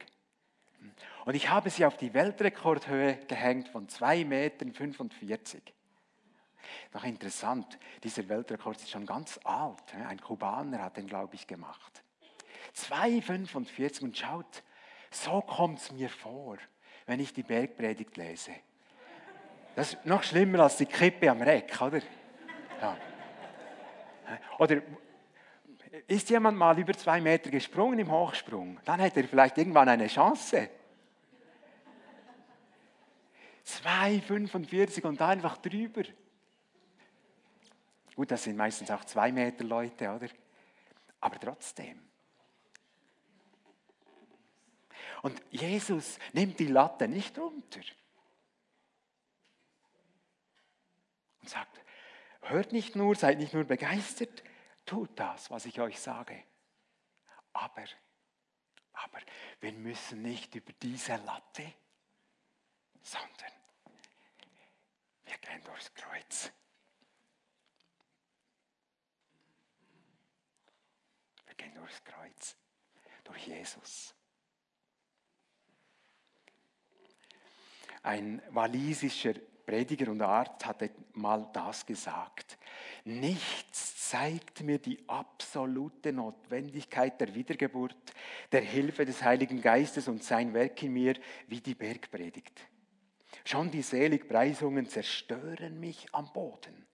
Und 1.24 1.34
ich 1.34 1.48
habe 1.48 1.70
sie 1.70 1.86
auf 1.86 1.96
die 1.96 2.12
Weltrekordhöhe 2.12 3.18
gehängt 3.26 3.68
von 3.68 3.88
2,45 3.88 4.24
Metern. 4.26 4.72
Noch 6.92 7.04
interessant, 7.04 7.78
dieser 8.02 8.28
Weltrekord 8.28 8.76
ist 8.76 8.90
schon 8.90 9.06
ganz 9.06 9.38
alt. 9.44 9.94
Ein 10.06 10.20
Kubaner 10.20 10.82
hat 10.82 10.96
den, 10.96 11.06
glaube 11.06 11.34
ich, 11.34 11.46
gemacht. 11.46 12.02
2,45 12.76 14.02
und 14.02 14.18
schaut, 14.18 14.62
so 15.14 15.40
kommt 15.40 15.78
es 15.78 15.92
mir 15.92 16.08
vor, 16.08 16.58
wenn 17.06 17.20
ich 17.20 17.32
die 17.32 17.42
Bergpredigt 17.42 18.16
lese. 18.16 18.52
Das 19.74 19.94
ist 19.94 20.06
noch 20.06 20.22
schlimmer 20.22 20.60
als 20.60 20.76
die 20.76 20.86
Kippe 20.86 21.30
am 21.30 21.42
Reck, 21.42 21.80
oder? 21.80 22.00
Ja. 22.80 22.96
Oder 24.58 24.82
ist 26.06 26.30
jemand 26.30 26.56
mal 26.58 26.78
über 26.78 26.92
zwei 26.94 27.20
Meter 27.20 27.50
gesprungen 27.50 27.98
im 27.98 28.10
Hochsprung? 28.10 28.78
Dann 28.84 29.00
hätte 29.00 29.20
er 29.20 29.28
vielleicht 29.28 29.58
irgendwann 29.58 29.88
eine 29.88 30.06
Chance. 30.06 30.68
2,45 33.66 35.06
und 35.06 35.20
einfach 35.22 35.56
drüber. 35.58 36.02
Gut, 38.14 38.30
das 38.30 38.44
sind 38.44 38.56
meistens 38.56 38.90
auch 38.90 39.04
zwei 39.04 39.32
Meter 39.32 39.64
Leute, 39.64 40.08
oder? 40.10 40.28
Aber 41.20 41.40
trotzdem. 41.40 42.00
Und 45.24 45.42
Jesus 45.50 46.18
nimmt 46.34 46.60
die 46.60 46.66
Latte 46.66 47.08
nicht 47.08 47.38
runter. 47.38 47.80
Und 51.40 51.48
sagt, 51.48 51.80
hört 52.42 52.72
nicht 52.72 52.94
nur, 52.94 53.14
seid 53.14 53.38
nicht 53.38 53.54
nur 53.54 53.64
begeistert, 53.64 54.44
tut 54.84 55.18
das, 55.18 55.50
was 55.50 55.64
ich 55.64 55.80
euch 55.80 55.98
sage. 55.98 56.44
Aber, 57.54 57.84
aber 58.92 59.18
wir 59.60 59.72
müssen 59.72 60.20
nicht 60.20 60.54
über 60.56 60.74
diese 60.74 61.16
Latte, 61.16 61.72
sondern 63.00 63.52
wir 65.24 65.38
gehen 65.38 65.64
durchs 65.64 65.94
Kreuz. 65.94 66.52
Wir 71.46 71.54
gehen 71.54 71.74
durchs 71.76 72.04
Kreuz, 72.04 72.58
durch 73.24 73.46
Jesus. 73.46 74.14
Ein 78.04 78.42
walisischer 78.50 79.32
Prediger 79.64 80.10
und 80.10 80.20
Arzt 80.20 80.66
hatte 80.66 80.90
mal 81.14 81.48
das 81.54 81.86
gesagt. 81.86 82.58
Nichts 83.04 84.10
zeigt 84.10 84.60
mir 84.60 84.78
die 84.78 85.02
absolute 85.08 86.12
Notwendigkeit 86.12 87.18
der 87.18 87.34
Wiedergeburt, 87.34 87.96
der 88.52 88.60
Hilfe 88.60 89.06
des 89.06 89.22
Heiligen 89.22 89.62
Geistes 89.62 90.06
und 90.06 90.22
sein 90.22 90.52
Werk 90.52 90.82
in 90.82 90.92
mir 90.92 91.14
wie 91.48 91.62
die 91.62 91.74
Bergpredigt. 91.74 92.60
Schon 93.42 93.70
die 93.70 93.80
Seligpreisungen 93.80 94.86
zerstören 94.86 95.80
mich 95.80 96.06
am 96.12 96.30
Boden. 96.30 96.86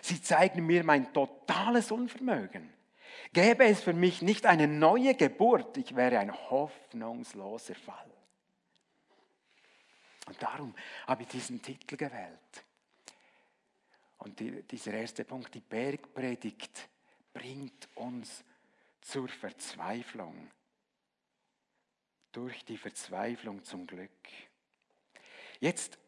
Sie 0.00 0.22
zeigen 0.22 0.64
mir 0.64 0.84
mein 0.84 1.12
totales 1.12 1.92
Unvermögen. 1.92 2.72
Gäbe 3.34 3.64
es 3.66 3.82
für 3.82 3.92
mich 3.92 4.22
nicht 4.22 4.46
eine 4.46 4.66
neue 4.66 5.14
Geburt, 5.14 5.76
ich 5.76 5.94
wäre 5.94 6.18
ein 6.18 6.32
hoffnungsloser 6.32 7.74
Fall. 7.74 8.15
Und 10.26 10.42
darum 10.42 10.74
habe 11.06 11.22
ich 11.22 11.28
diesen 11.28 11.62
Titel 11.62 11.96
gewählt. 11.96 12.64
Und 14.18 14.38
die, 14.40 14.62
dieser 14.62 14.92
erste 14.92 15.24
Punkt, 15.24 15.54
die 15.54 15.60
Bergpredigt, 15.60 16.88
bringt 17.32 17.88
uns 17.94 18.44
zur 19.00 19.28
Verzweiflung. 19.28 20.50
Durch 22.32 22.64
die 22.64 22.76
Verzweiflung 22.76 23.62
zum 23.64 23.86
Glück. 23.86 24.10
Jetzt, 25.60 25.98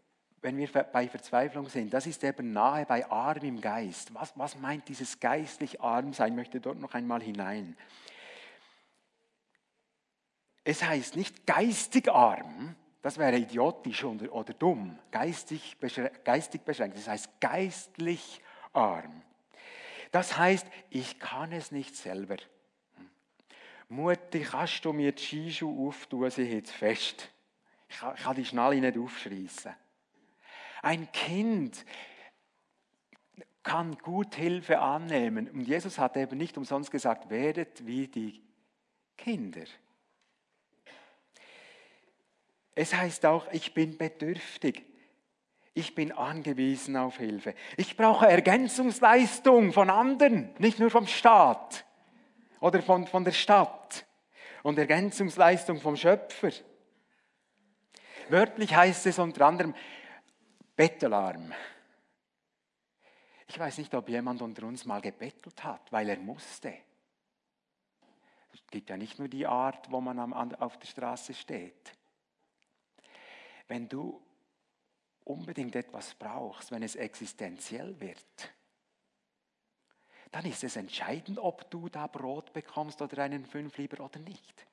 wenn 0.41 0.57
wir 0.57 0.69
bei 0.69 1.09
Verzweiflung 1.09 1.69
sind, 1.69 1.93
das 1.95 2.07
ist 2.07 2.23
eben 2.25 2.53
nahe 2.53 2.85
bei 2.87 3.09
arm 3.11 3.43
im 3.43 3.61
Geist. 3.61 4.13
Was, 4.15 4.37
was 4.37 4.57
meint 4.57 4.89
dieses 4.89 5.21
geistlich 5.21 5.81
arm 5.81 6.13
sein? 6.13 6.33
Ich 6.33 6.37
möchte 6.37 6.61
dort 6.61 6.79
noch 6.79 6.95
einmal 6.95 7.23
hinein. 7.23 7.77
Es 10.65 10.83
heißt 10.83 11.17
nicht 11.17 11.47
geistig 11.47 12.11
arm, 12.13 12.77
das 13.09 13.17
wäre 13.17 13.39
idiotisch 13.39 14.05
oder, 14.05 14.31
oder 14.35 14.53
dumm, 14.53 14.99
geistig, 15.11 15.79
geistig 16.25 16.61
beschränkt. 16.61 16.99
Das 16.99 17.09
heißt 17.09 17.41
geistlich 17.41 18.43
arm. 18.75 19.23
Das 20.11 20.37
heißt, 20.37 20.67
ich 20.91 21.19
kann 21.19 21.53
es 21.53 21.73
nicht 21.73 21.97
selber. 21.97 22.37
Mutti, 23.89 24.41
kannst 24.41 24.85
du 24.85 24.93
mir 24.93 25.13
die 25.13 25.23
Skischuhe 25.23 25.89
auftun, 25.89 26.31
sie 26.31 26.43
jetzt 26.43 26.73
fest. 26.73 27.31
Ich 27.89 27.97
kann, 27.97 28.15
ich 28.15 28.23
kann 28.23 28.37
die 28.37 28.45
Schnalle 28.45 28.79
nicht 28.79 28.99
aufschreissen. 28.99 29.75
Ein 30.83 31.11
Kind 31.11 31.87
kann 33.63 33.97
gut 33.97 34.35
Hilfe 34.35 34.81
annehmen. 34.81 35.49
Und 35.49 35.63
Jesus 35.63 35.99
hat 35.99 36.19
eben 36.19 36.37
nicht 36.37 36.59
umsonst 36.59 36.91
gesagt, 36.91 37.31
werdet 37.31 37.87
wie 37.87 38.07
die 38.07 38.43
Kinder. 39.17 39.65
Es 42.81 42.95
heißt 42.95 43.27
auch, 43.27 43.51
ich 43.51 43.75
bin 43.75 43.99
bedürftig. 43.99 44.85
Ich 45.75 45.97
bin 45.97 46.13
angewiesen 46.13 46.97
auf 46.97 47.17
Hilfe. 47.17 47.57
Ich 47.77 47.97
brauche 47.97 48.29
Ergänzungsleistung 48.29 49.73
von 49.73 49.91
anderen, 49.91 50.55
nicht 50.59 50.79
nur 50.79 50.89
vom 50.89 51.09
Staat 51.09 51.85
oder 52.61 52.81
von, 52.81 53.09
von 53.09 53.25
der 53.25 53.33
Stadt. 53.33 54.07
Und 54.63 54.79
Ergänzungsleistung 54.79 55.81
vom 55.81 55.97
Schöpfer. 55.97 56.53
Wörtlich 58.29 58.73
heißt 58.73 59.07
es 59.07 59.19
unter 59.19 59.47
anderem 59.47 59.75
Bettelarm. 60.77 61.53
Ich 63.49 63.59
weiß 63.59 63.79
nicht, 63.79 63.93
ob 63.95 64.09
jemand 64.09 64.41
unter 64.41 64.65
uns 64.65 64.85
mal 64.85 65.01
gebettelt 65.01 65.65
hat, 65.65 65.91
weil 65.91 66.11
er 66.11 66.19
musste. 66.19 66.75
Es 68.55 68.65
gibt 68.71 68.89
ja 68.89 68.97
nicht 68.97 69.19
nur 69.19 69.27
die 69.27 69.49
Art, 69.49 69.91
wo 69.91 70.01
man 70.01 70.55
auf 70.55 70.79
der 70.79 70.87
Straße 70.87 71.35
steht. 71.35 71.98
Wenn 73.69 73.89
du 73.89 74.21
unbedingt 75.25 75.77
etwas 75.77 76.15
brauchst, 76.15 76.71
wenn 76.71 76.83
es 76.83 76.97
existenziell 76.97 78.01
wird, 78.01 78.55
dann 80.31 80.45
ist 80.45 80.65
es 80.65 80.77
entscheidend, 80.77 81.39
ob 81.39 81.71
du 81.71 81.89
da 81.89 82.07
Brot 82.07 82.53
bekommst 82.53 83.01
oder 83.01 83.23
einen 83.23 83.47
Fünflieber 83.47 84.05
oder 84.05 84.19
nicht. 84.21 84.67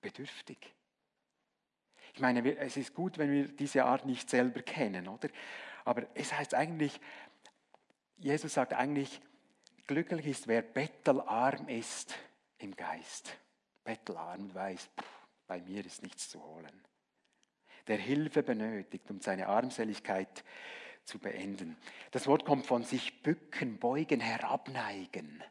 Bedürftig. 0.00 0.74
Ich 2.14 2.20
meine, 2.20 2.56
es 2.58 2.76
ist 2.76 2.94
gut, 2.94 3.18
wenn 3.18 3.30
wir 3.30 3.48
diese 3.48 3.84
Art 3.84 4.04
nicht 4.04 4.28
selber 4.28 4.62
kennen, 4.62 5.08
oder? 5.08 5.28
Aber 5.84 6.06
es 6.14 6.32
heißt 6.32 6.54
eigentlich, 6.54 7.00
Jesus 8.16 8.54
sagt 8.54 8.74
eigentlich, 8.74 9.20
glücklich 9.86 10.26
ist, 10.26 10.46
wer 10.46 10.62
bettelarm 10.62 11.68
ist 11.68 12.14
im 12.58 12.74
Geist. 12.76 13.36
Bettelarm 13.84 14.54
weiß, 14.54 14.90
pff, 15.00 15.21
bei 15.52 15.60
mir 15.60 15.84
ist 15.84 16.02
nichts 16.02 16.30
zu 16.30 16.42
holen. 16.42 16.82
der 17.86 17.98
Hilfe 17.98 18.42
benötigt, 18.42 19.10
um 19.10 19.20
seine 19.20 19.48
Armseligkeit 19.48 20.44
zu 21.04 21.18
beenden. 21.18 21.76
Das 22.10 22.26
Wort 22.26 22.46
kommt 22.46 22.64
von 22.64 22.84
sich 22.84 23.22
bücken, 23.22 23.78
beugen, 23.78 24.20
herabneigen. 24.20 25.44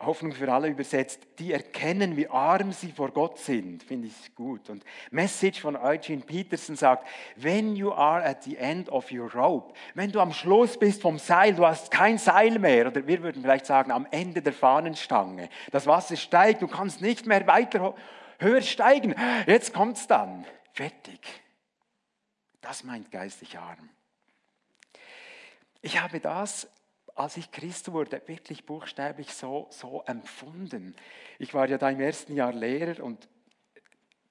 Hoffnung 0.00 0.32
für 0.32 0.52
alle 0.52 0.68
übersetzt, 0.68 1.20
die 1.38 1.52
erkennen, 1.52 2.16
wie 2.16 2.28
arm 2.28 2.72
sie 2.72 2.90
vor 2.90 3.10
Gott 3.10 3.38
sind, 3.38 3.82
finde 3.82 4.08
ich 4.08 4.34
gut. 4.34 4.68
Und 4.68 4.84
Message 5.10 5.60
von 5.60 5.76
Eugene 5.76 6.22
Peterson 6.22 6.76
sagt, 6.76 7.06
when 7.36 7.76
you 7.76 7.92
are 7.92 8.22
at 8.22 8.42
the 8.42 8.56
end 8.56 8.88
of 8.90 9.10
your 9.12 9.32
rope, 9.32 9.72
wenn 9.94 10.10
du 10.10 10.20
am 10.20 10.32
Schluss 10.32 10.78
bist 10.78 11.00
vom 11.00 11.18
Seil, 11.18 11.54
du 11.54 11.64
hast 11.64 11.90
kein 11.90 12.18
Seil 12.18 12.58
mehr, 12.58 12.88
oder 12.88 13.06
wir 13.06 13.22
würden 13.22 13.42
vielleicht 13.42 13.66
sagen, 13.66 13.92
am 13.92 14.06
Ende 14.10 14.42
der 14.42 14.52
Fahnenstange, 14.52 15.48
das 15.70 15.86
Wasser 15.86 16.16
steigt, 16.16 16.62
du 16.62 16.68
kannst 16.68 17.00
nicht 17.00 17.26
mehr 17.26 17.46
weiter 17.46 17.94
höher 18.38 18.62
steigen, 18.62 19.14
jetzt 19.46 19.72
kommt 19.72 19.96
es 19.96 20.06
dann, 20.06 20.44
fertig. 20.72 21.20
Das 22.60 22.82
meint 22.82 23.10
geistig 23.10 23.58
arm. 23.58 23.90
Ich 25.82 26.00
habe 26.00 26.18
das 26.18 26.66
als 27.14 27.36
ich 27.36 27.50
Christ 27.50 27.92
wurde, 27.92 28.20
wirklich 28.26 28.66
buchstäblich 28.66 29.32
so, 29.32 29.66
so 29.70 30.02
empfunden. 30.06 30.94
Ich 31.38 31.54
war 31.54 31.68
ja 31.68 31.78
da 31.78 31.90
im 31.90 32.00
ersten 32.00 32.34
Jahr 32.34 32.52
Lehrer 32.52 33.02
und 33.02 33.28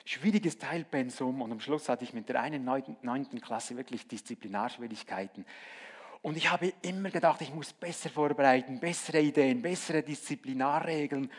schwieriges 0.06 0.58
Teilpensum 0.58 1.42
und 1.42 1.52
am 1.52 1.60
Schluss 1.60 1.88
hatte 1.88 2.04
ich 2.04 2.14
mit 2.14 2.28
der 2.28 2.42
einen 2.42 2.66
neunten 2.66 3.40
Klasse 3.40 3.78
wirklich 3.78 4.08
Disziplinarschwierigkeiten. 4.08 5.46
Und 6.22 6.38
ich 6.38 6.52
habe 6.52 6.74
immer 6.82 7.10
gedacht, 7.10 7.42
ich 7.42 7.54
muss 7.54 7.74
besser 7.74 8.10
vorbereiten, 8.10 8.80
bessere 8.80 9.20
Ideen, 9.20 9.62
bessere 9.62 10.04
Disziplinarregeln. 10.04 11.30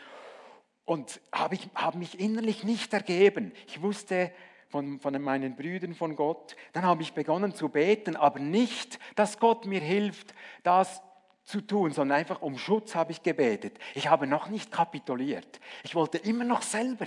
Und 0.85 1.19
habe, 1.31 1.55
ich, 1.55 1.67
habe 1.73 1.97
mich 1.97 2.19
innerlich 2.19 2.63
nicht 2.63 2.93
ergeben. 2.93 3.51
Ich 3.65 3.81
wusste 3.81 4.31
von, 4.69 4.99
von 4.99 5.19
meinen 5.21 5.55
Brüdern 5.55 5.95
von 5.95 6.15
Gott. 6.15 6.55
Dann 6.73 6.83
habe 6.83 7.01
ich 7.01 7.13
begonnen 7.13 7.55
zu 7.55 7.69
beten, 7.69 8.15
aber 8.15 8.39
nicht, 8.39 8.99
dass 9.15 9.39
Gott 9.39 9.65
mir 9.65 9.79
hilft, 9.79 10.35
das 10.61 11.01
zu 11.45 11.61
tun, 11.61 11.91
sondern 11.91 12.17
einfach 12.17 12.41
um 12.41 12.57
Schutz 12.57 12.95
habe 12.95 13.11
ich 13.11 13.23
gebetet. 13.23 13.77
Ich 13.93 14.09
habe 14.09 14.27
noch 14.27 14.49
nicht 14.49 14.71
kapituliert. 14.71 15.59
Ich 15.83 15.95
wollte 15.95 16.17
immer 16.17 16.43
noch 16.43 16.63
selber. 16.63 17.05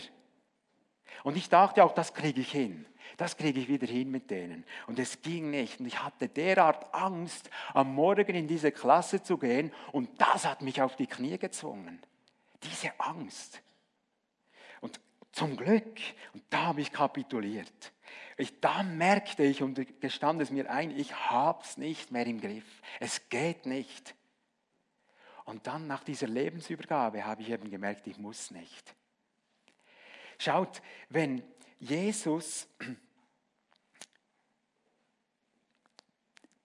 Und 1.25 1.37
ich 1.37 1.49
dachte 1.49 1.85
auch, 1.85 1.93
das 1.93 2.15
kriege 2.15 2.41
ich 2.41 2.53
hin. 2.53 2.87
Das 3.17 3.37
kriege 3.37 3.59
ich 3.59 3.69
wieder 3.69 3.87
hin 3.87 4.11
mit 4.11 4.31
denen. 4.31 4.65
Und 4.87 4.99
es 4.99 5.23
ging 5.23 5.51
nicht. 5.51 5.81
Und 5.81 5.87
ich 5.87 6.03
hatte 6.03 6.29
derart 6.29 6.95
Angst, 6.95 7.51
am 7.75 7.95
Morgen 7.95 8.35
in 8.35 8.47
diese 8.47 8.71
Klasse 8.71 9.23
zu 9.23 9.39
gehen. 9.39 9.73
Und 9.93 10.21
das 10.21 10.47
hat 10.47 10.63
mich 10.63 10.81
auf 10.81 10.95
die 10.95 11.07
Knie 11.07 11.39
gezwungen. 11.39 12.01
Diese 12.63 12.93
Angst. 12.99 13.61
Und 14.81 15.01
zum 15.33 15.57
Glück, 15.57 15.99
und 16.33 16.45
da 16.51 16.67
habe 16.67 16.81
ich 16.81 16.93
kapituliert. 16.93 17.93
Ich, 18.37 18.61
da 18.61 18.85
merkte 18.85 19.43
ich 19.43 19.63
und 19.63 20.01
gestand 20.01 20.41
es 20.41 20.51
mir 20.51 20.71
ein, 20.71 20.97
ich 20.97 21.13
habe 21.13 21.63
es 21.65 21.77
nicht 21.77 22.13
mehr 22.13 22.27
im 22.27 22.41
Griff. 22.41 22.83
Es 23.01 23.29
geht 23.29 23.67
nicht. 23.67 24.15
Und 25.49 25.67
dann 25.67 25.87
nach 25.87 26.05
dieser 26.05 26.27
Lebensübergabe 26.27 27.25
habe 27.25 27.41
ich 27.41 27.49
eben 27.49 27.71
gemerkt, 27.71 28.07
ich 28.07 28.19
muss 28.19 28.51
nicht. 28.51 28.95
Schaut, 30.39 30.83
wenn 31.09 31.43
Jesus 31.81 32.69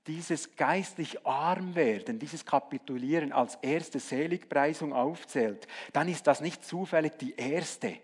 dieses 0.06 0.58
geistlich 0.58 1.26
arm 1.26 1.76
werden, 1.76 2.20
dieses 2.20 2.46
Kapitulieren 2.46 3.32
als 3.32 3.56
erste 3.62 4.02
Seligpreisung 4.02 4.92
aufzählt, 4.92 5.66
dann 5.94 6.10
ist 6.10 6.28
das 6.28 6.42
nicht 6.42 6.66
zufällig 6.66 7.18
die 7.18 7.36
erste, 7.36 7.98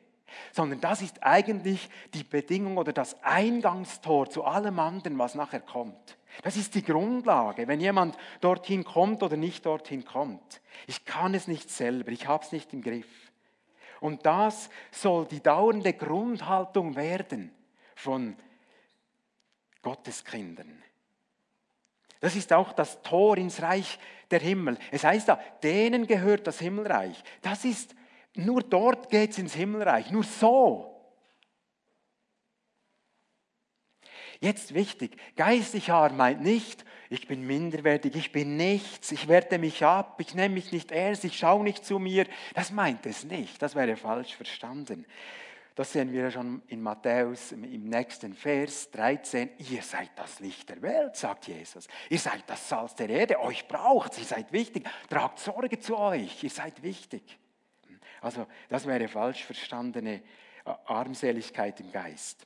sondern 0.54 0.80
das 0.80 1.02
ist 1.02 1.22
eigentlich 1.24 1.90
die 2.14 2.24
Bedingung 2.24 2.78
oder 2.78 2.94
das 2.94 3.22
Eingangstor 3.22 4.30
zu 4.30 4.46
allem 4.46 4.80
anderen, 4.80 5.20
was 5.20 5.36
nachher 5.36 5.60
kommt. 5.60 6.19
Das 6.44 6.56
ist 6.56 6.76
die 6.76 6.84
Grundlage, 6.84 7.68
wenn 7.68 7.82
jemand 7.82 8.18
dorthin 8.42 8.84
kommt 8.84 9.24
oder 9.24 9.36
nicht 9.36 9.66
dorthin 9.66 10.06
kommt. 10.06 10.62
Ich 10.88 11.06
kann 11.06 11.34
es 11.34 11.48
nicht 11.48 11.70
selber, 11.70 12.12
ich 12.12 12.28
habe 12.28 12.44
es 12.44 12.52
nicht 12.52 12.74
im 12.74 12.82
Griff. 12.82 13.08
Und 14.00 14.26
das 14.26 14.70
soll 14.92 15.26
die 15.26 15.42
dauernde 15.42 15.94
Grundhaltung 15.94 16.96
werden 16.96 17.52
von 17.96 18.38
Gottes 19.82 20.24
Kindern. 20.24 20.82
Das 22.22 22.36
ist 22.36 22.52
auch 22.52 22.74
das 22.74 23.02
Tor 23.02 23.38
ins 23.38 23.62
Reich 23.62 24.00
der 24.32 24.40
Himmel. 24.40 24.78
Es 24.92 25.04
heißt 25.04 25.28
da, 25.30 25.40
denen 25.64 26.06
gehört 26.06 26.48
das 26.48 26.60
Himmelreich. 26.60 27.24
Das 27.42 27.66
ist, 27.66 27.96
nur 28.36 28.62
dort 28.62 29.10
geht 29.10 29.32
es 29.32 29.38
ins 29.40 29.54
Himmelreich, 29.54 30.12
nur 30.12 30.24
so. 30.24 30.89
Jetzt 34.42 34.74
wichtig, 34.74 35.18
geistig 35.36 35.92
arm 35.92 36.16
meint 36.16 36.42
nicht, 36.42 36.86
ich 37.10 37.28
bin 37.28 37.46
minderwertig, 37.46 38.16
ich 38.16 38.32
bin 38.32 38.56
nichts, 38.56 39.12
ich 39.12 39.28
werte 39.28 39.58
mich 39.58 39.84
ab, 39.84 40.22
ich 40.22 40.34
nehme 40.34 40.56
mich 40.56 40.72
nicht 40.72 40.92
ernst, 40.92 41.26
ich 41.26 41.38
schaue 41.38 41.64
nicht 41.64 41.84
zu 41.84 42.00
mir. 42.00 42.26
Das 42.54 42.72
meint 42.72 43.06
es 43.06 43.26
nicht, 43.26 43.62
das 43.62 43.76
wäre 43.76 43.98
falsch 43.98 44.36
verstanden. 44.36 45.06
Das 45.76 45.92
sehen 45.92 46.14
wir 46.14 46.32
schon 46.32 46.62
in 46.68 46.82
Matthäus 46.82 47.52
im 47.52 47.90
nächsten 47.90 48.34
Vers 48.34 48.92
13. 48.92 49.50
Ihr 49.72 49.82
seid 49.82 50.12
das 50.16 50.40
Licht 50.40 50.70
der 50.70 50.82
Welt, 50.82 51.16
sagt 51.16 51.48
Jesus. 51.48 51.88
Ihr 52.10 52.20
seid 52.20 52.44
das 52.48 52.68
Salz 52.68 52.96
der 52.96 53.10
Erde, 53.10 53.40
euch 53.40 53.68
braucht 53.68 54.18
ihr 54.18 54.26
seid 54.26 54.52
wichtig. 54.54 54.88
Tragt 55.10 55.40
Sorge 55.40 55.80
zu 55.80 55.98
euch, 55.98 56.44
ihr 56.44 56.50
seid 56.50 56.82
wichtig. 56.82 57.38
Also 58.22 58.46
das 58.70 58.86
wäre 58.86 59.08
falsch 59.08 59.44
verstandene 59.44 60.22
Armseligkeit 60.86 61.80
im 61.80 61.92
Geist. 61.92 62.46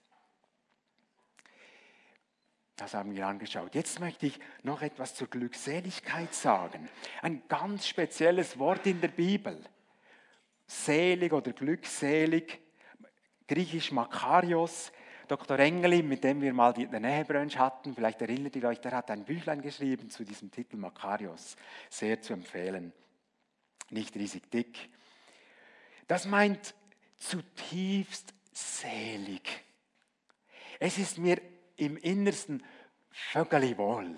Das 2.75 2.95
haben 2.95 3.15
wir 3.15 3.27
angeschaut. 3.27 3.75
Jetzt 3.75 3.99
möchte 3.99 4.25
ich 4.25 4.39
noch 4.63 4.81
etwas 4.81 5.13
zur 5.13 5.27
Glückseligkeit 5.27 6.33
sagen. 6.33 6.89
Ein 7.21 7.43
ganz 7.47 7.87
spezielles 7.87 8.57
Wort 8.57 8.87
in 8.87 8.99
der 8.99 9.09
Bibel. 9.09 9.63
Selig 10.65 11.33
oder 11.33 11.53
glückselig, 11.53 12.59
griechisch 13.47 13.91
Makarios. 13.91 14.91
Dr. 15.27 15.57
Engeli, 15.59 16.01
mit 16.03 16.23
dem 16.23 16.41
wir 16.41 16.53
mal 16.53 16.73
den 16.73 16.89
Nähebrunch 17.01 17.57
hatten, 17.57 17.93
vielleicht 17.93 18.21
erinnert 18.21 18.55
ihr 18.55 18.67
euch, 18.67 18.81
der 18.81 18.91
hat 18.91 19.09
ein 19.11 19.23
Büchlein 19.23 19.61
geschrieben 19.61 20.09
zu 20.09 20.23
diesem 20.23 20.51
Titel 20.51 20.77
Makarios. 20.77 21.55
Sehr 21.89 22.21
zu 22.21 22.33
empfehlen. 22.33 22.91
Nicht 23.89 24.15
riesig 24.15 24.49
dick. 24.49 24.89
Das 26.07 26.25
meint 26.25 26.73
zutiefst 27.17 28.33
selig. 28.51 29.63
Es 30.79 30.97
ist 30.97 31.17
mir 31.17 31.39
im 31.75 31.97
Innersten 31.97 32.63
vögeli 33.09 33.77
wohl. 33.77 34.15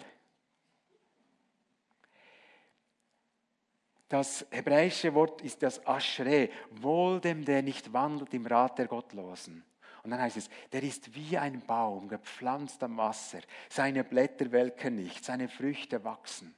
Das 4.08 4.46
hebräische 4.52 5.14
Wort 5.14 5.42
ist 5.42 5.64
das 5.64 5.86
Aschre, 5.86 6.50
wohl 6.70 7.20
dem, 7.20 7.44
der 7.44 7.64
nicht 7.64 7.92
wandelt 7.92 8.34
im 8.34 8.46
Rat 8.46 8.78
der 8.78 8.88
Gottlosen. 8.88 9.66
Und 10.04 10.12
dann 10.12 10.22
heißt 10.22 10.38
es, 10.38 10.50
der 10.72 10.84
ist 10.84 11.16
wie 11.16 11.38
ein 11.38 11.66
Baum, 11.66 12.08
gepflanzt 12.08 12.84
am 12.84 12.98
Wasser. 12.98 13.40
Seine 13.70 14.04
Blätter 14.04 14.52
welken 14.52 14.96
nicht, 14.96 15.26
seine 15.26 15.50
Früchte 15.50 16.04
wachsen. 16.04 16.54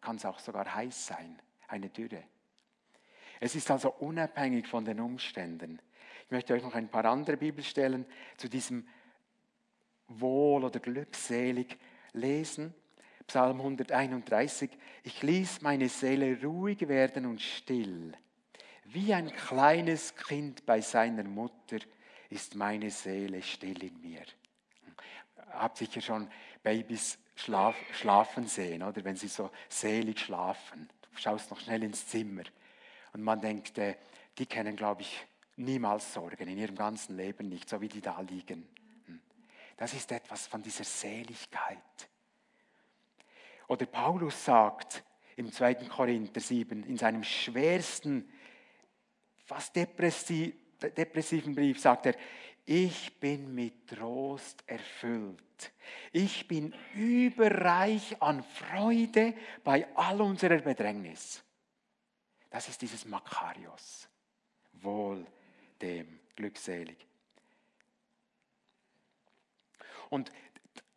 Kann 0.00 0.16
es 0.16 0.24
auch 0.24 0.38
sogar 0.38 0.74
heiß 0.74 1.08
sein, 1.08 1.40
eine 1.68 1.90
Dürre. 1.90 2.24
Es 3.38 3.54
ist 3.54 3.70
also 3.70 3.92
unabhängig 3.92 4.66
von 4.66 4.84
den 4.84 4.98
Umständen. 4.98 5.80
Ich 6.24 6.30
möchte 6.30 6.54
euch 6.54 6.62
noch 6.62 6.74
ein 6.74 6.88
paar 6.88 7.04
andere 7.04 7.36
Bibelstellen 7.36 8.06
zu 8.36 8.48
diesem 8.48 8.88
wohl 10.08 10.64
oder 10.64 10.80
glückselig 10.80 11.78
lesen. 12.12 12.74
Psalm 13.26 13.60
131. 13.60 14.70
Ich 15.02 15.22
ließ 15.22 15.60
meine 15.60 15.88
Seele 15.88 16.42
ruhig 16.42 16.88
werden 16.88 17.26
und 17.26 17.42
still. 17.42 18.12
Wie 18.84 19.12
ein 19.12 19.30
kleines 19.30 20.14
Kind 20.16 20.64
bei 20.64 20.80
seiner 20.80 21.24
Mutter 21.24 21.78
ist 22.30 22.54
meine 22.54 22.90
Seele 22.90 23.42
still 23.42 23.82
in 23.82 24.00
mir. 24.00 24.24
Habt 25.52 25.76
sicher 25.76 26.00
schon 26.00 26.28
Babys 26.62 27.18
schlaf, 27.34 27.76
schlafen 27.92 28.46
sehen, 28.46 28.82
oder 28.82 29.04
wenn 29.04 29.16
sie 29.16 29.28
so 29.28 29.50
selig 29.68 30.20
schlafen. 30.20 30.88
Du 31.02 31.08
schaust 31.16 31.50
noch 31.50 31.60
schnell 31.60 31.82
ins 31.82 32.06
Zimmer 32.08 32.44
und 33.12 33.22
man 33.22 33.40
denkt, 33.40 33.78
äh, 33.78 33.96
die 34.38 34.46
kennen, 34.46 34.76
glaube 34.76 35.02
ich, 35.02 35.26
niemals 35.56 36.14
Sorgen 36.14 36.48
in 36.48 36.58
ihrem 36.58 36.76
ganzen 36.76 37.16
Leben 37.16 37.48
nicht, 37.48 37.68
so 37.68 37.80
wie 37.80 37.88
die 37.88 38.00
da 38.00 38.20
liegen. 38.20 38.66
Das 39.78 39.94
ist 39.94 40.12
etwas 40.12 40.46
von 40.46 40.60
dieser 40.60 40.84
Seligkeit. 40.84 41.78
Oder 43.68 43.86
Paulus 43.86 44.44
sagt 44.44 45.04
im 45.36 45.50
2. 45.52 45.74
Korinther 45.86 46.40
7, 46.40 46.82
in 46.82 46.96
seinem 46.96 47.22
schwersten, 47.22 48.28
fast 49.44 49.76
depressiven 49.76 51.54
Brief, 51.54 51.80
sagt 51.80 52.06
er, 52.06 52.14
ich 52.66 53.18
bin 53.20 53.54
mit 53.54 53.86
Trost 53.86 54.62
erfüllt. 54.66 55.72
Ich 56.12 56.46
bin 56.48 56.74
überreich 56.94 58.20
an 58.20 58.42
Freude 58.42 59.32
bei 59.64 59.86
all 59.96 60.20
unserer 60.20 60.58
Bedrängnis. 60.58 61.42
Das 62.50 62.68
ist 62.68 62.82
dieses 62.82 63.06
Makarios. 63.06 64.08
Wohl 64.72 65.24
dem, 65.80 66.20
glückselig. 66.36 67.07
Und 70.10 70.32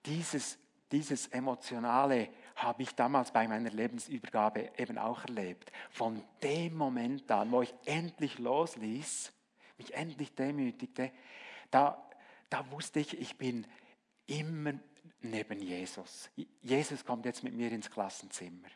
dieses, 0.05 0.57
dieses 0.91 1.27
Emotionale 1.27 2.29
habe 2.55 2.83
ich 2.83 2.93
damals 2.95 3.31
bei 3.31 3.47
meiner 3.47 3.69
Lebensübergabe 3.69 4.71
eben 4.77 4.97
auch 4.97 5.23
erlebt. 5.25 5.71
Von 5.89 6.23
dem 6.43 6.75
Moment 6.75 7.29
an, 7.31 7.51
wo 7.51 7.61
ich 7.61 7.73
endlich 7.85 8.37
losließ, 8.39 9.31
mich 9.77 9.93
endlich 9.93 10.33
demütigte, 10.35 11.11
da, 11.71 12.01
da 12.49 12.69
wusste 12.71 12.99
ich, 12.99 13.19
ich 13.19 13.37
bin 13.37 13.65
immer 14.27 14.73
neben 15.21 15.59
Jesus. 15.61 16.29
Jesus 16.61 17.05
kommt 17.05 17.25
jetzt 17.25 17.43
mit 17.43 17.53
mir 17.53 17.71
ins 17.71 17.89
Klassenzimmer. 17.89 18.67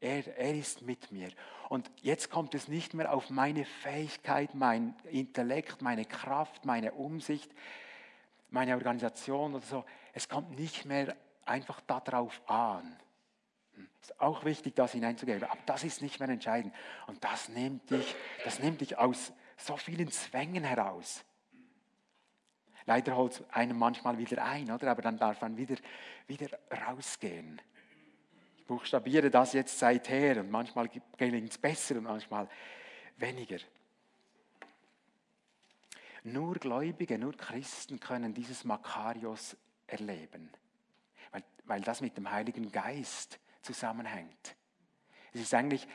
Er, 0.00 0.26
er 0.38 0.54
ist 0.54 0.82
mit 0.82 1.12
mir. 1.12 1.30
Und 1.68 1.90
jetzt 2.00 2.30
kommt 2.30 2.54
es 2.54 2.68
nicht 2.68 2.94
mehr 2.94 3.12
auf 3.12 3.28
meine 3.28 3.64
Fähigkeit, 3.64 4.54
mein 4.54 4.94
Intellekt, 5.10 5.82
meine 5.82 6.06
Kraft, 6.06 6.64
meine 6.64 6.92
Umsicht, 6.92 7.50
meine 8.50 8.74
Organisation 8.74 9.54
oder 9.54 9.64
so. 9.64 9.84
Es 10.12 10.28
kommt 10.28 10.58
nicht 10.58 10.84
mehr 10.84 11.16
einfach 11.44 11.80
darauf 11.82 12.42
an. 12.48 12.96
Es 14.02 14.10
ist 14.10 14.20
auch 14.20 14.44
wichtig, 14.44 14.74
das 14.74 14.92
hineinzugeben, 14.92 15.44
aber 15.44 15.60
das 15.66 15.84
ist 15.84 16.02
nicht 16.02 16.20
mehr 16.20 16.28
entscheidend. 16.28 16.74
Und 17.06 17.22
das 17.22 17.48
nimmt 17.48 17.90
dich, 17.90 18.14
das 18.44 18.58
nimmt 18.58 18.80
dich 18.80 18.98
aus 18.98 19.32
so 19.56 19.76
vielen 19.76 20.10
Zwängen 20.10 20.64
heraus. 20.64 21.24
Leider 22.86 23.16
holt 23.16 23.32
es 23.32 23.50
einem 23.50 23.78
manchmal 23.78 24.18
wieder 24.18 24.42
ein, 24.44 24.70
oder? 24.70 24.90
aber 24.90 25.02
dann 25.02 25.18
darf 25.18 25.40
man 25.40 25.56
wieder, 25.56 25.76
wieder 26.26 26.48
rausgehen. 26.86 27.60
Ich 28.56 28.66
buchstabiere 28.66 29.30
das 29.30 29.52
jetzt 29.52 29.78
seither 29.78 30.40
und 30.40 30.50
manchmal 30.50 30.90
gelingt 31.16 31.50
es 31.50 31.58
besser 31.58 31.96
und 31.96 32.04
manchmal 32.04 32.48
weniger. 33.16 33.58
Nur 36.24 36.54
Gläubige, 36.56 37.18
nur 37.18 37.36
Christen 37.36 37.98
können 37.98 38.34
dieses 38.34 38.64
Makarios 38.64 39.56
erleben, 39.86 40.50
weil, 41.30 41.42
weil 41.64 41.80
das 41.80 42.00
mit 42.00 42.16
dem 42.16 42.30
Heiligen 42.30 42.70
Geist 42.70 43.38
zusammenhängt. 43.62 44.56
Es 45.32 45.40
ist 45.40 45.54
eigentlich 45.54 45.86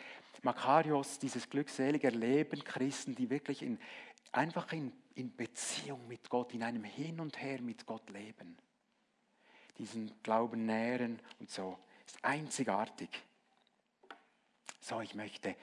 Makarios, 0.41 1.19
dieses 1.19 1.49
glückselige 1.49 2.07
Erleben 2.07 2.63
Christen, 2.63 3.15
die 3.15 3.29
wirklich 3.29 3.61
in, 3.61 3.79
einfach 4.31 4.71
in, 4.73 4.91
in 5.15 5.35
Beziehung 5.35 6.07
mit 6.07 6.29
Gott, 6.29 6.53
in 6.53 6.63
einem 6.63 6.83
Hin 6.83 7.19
und 7.19 7.41
Her 7.41 7.61
mit 7.61 7.85
Gott 7.85 8.09
leben. 8.09 8.57
Diesen 9.77 10.11
Glauben 10.23 10.65
nähren 10.65 11.19
und 11.39 11.49
so. 11.49 11.77
Ist 12.05 12.23
einzigartig. 12.23 13.09
So, 14.79 15.01
ich 15.01 15.15
möchte 15.15 15.55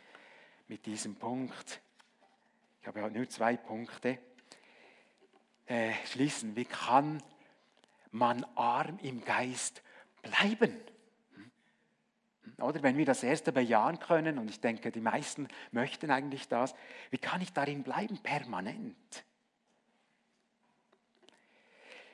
mit 0.67 0.85
diesem 0.85 1.15
Punkt, 1.15 1.81
ich 2.81 2.87
habe 2.89 3.03
heute 3.03 3.17
nur 3.17 3.29
zwei 3.29 3.57
Punkte, 3.57 4.19
äh, 5.73 5.95
schließen. 6.05 6.55
Wie 6.55 6.67
kann 6.67 7.23
man 8.11 8.45
arm 8.57 8.99
im 9.03 9.25
Geist 9.25 9.83
bleiben? 10.21 10.79
Oder 12.59 12.83
wenn 12.83 12.99
wir 12.99 13.07
das 13.07 13.23
erste 13.23 13.53
bejahen 13.53 13.99
können, 13.99 14.39
und 14.39 14.51
ich 14.51 14.61
denke, 14.61 14.93
die 14.93 15.01
meisten 15.01 15.49
möchten 15.71 16.11
eigentlich 16.11 16.47
das, 16.47 16.75
wie 17.09 17.17
kann 17.17 17.41
ich 17.41 17.55
darin 17.55 17.83
bleiben 17.83 18.19
permanent? 18.19 19.25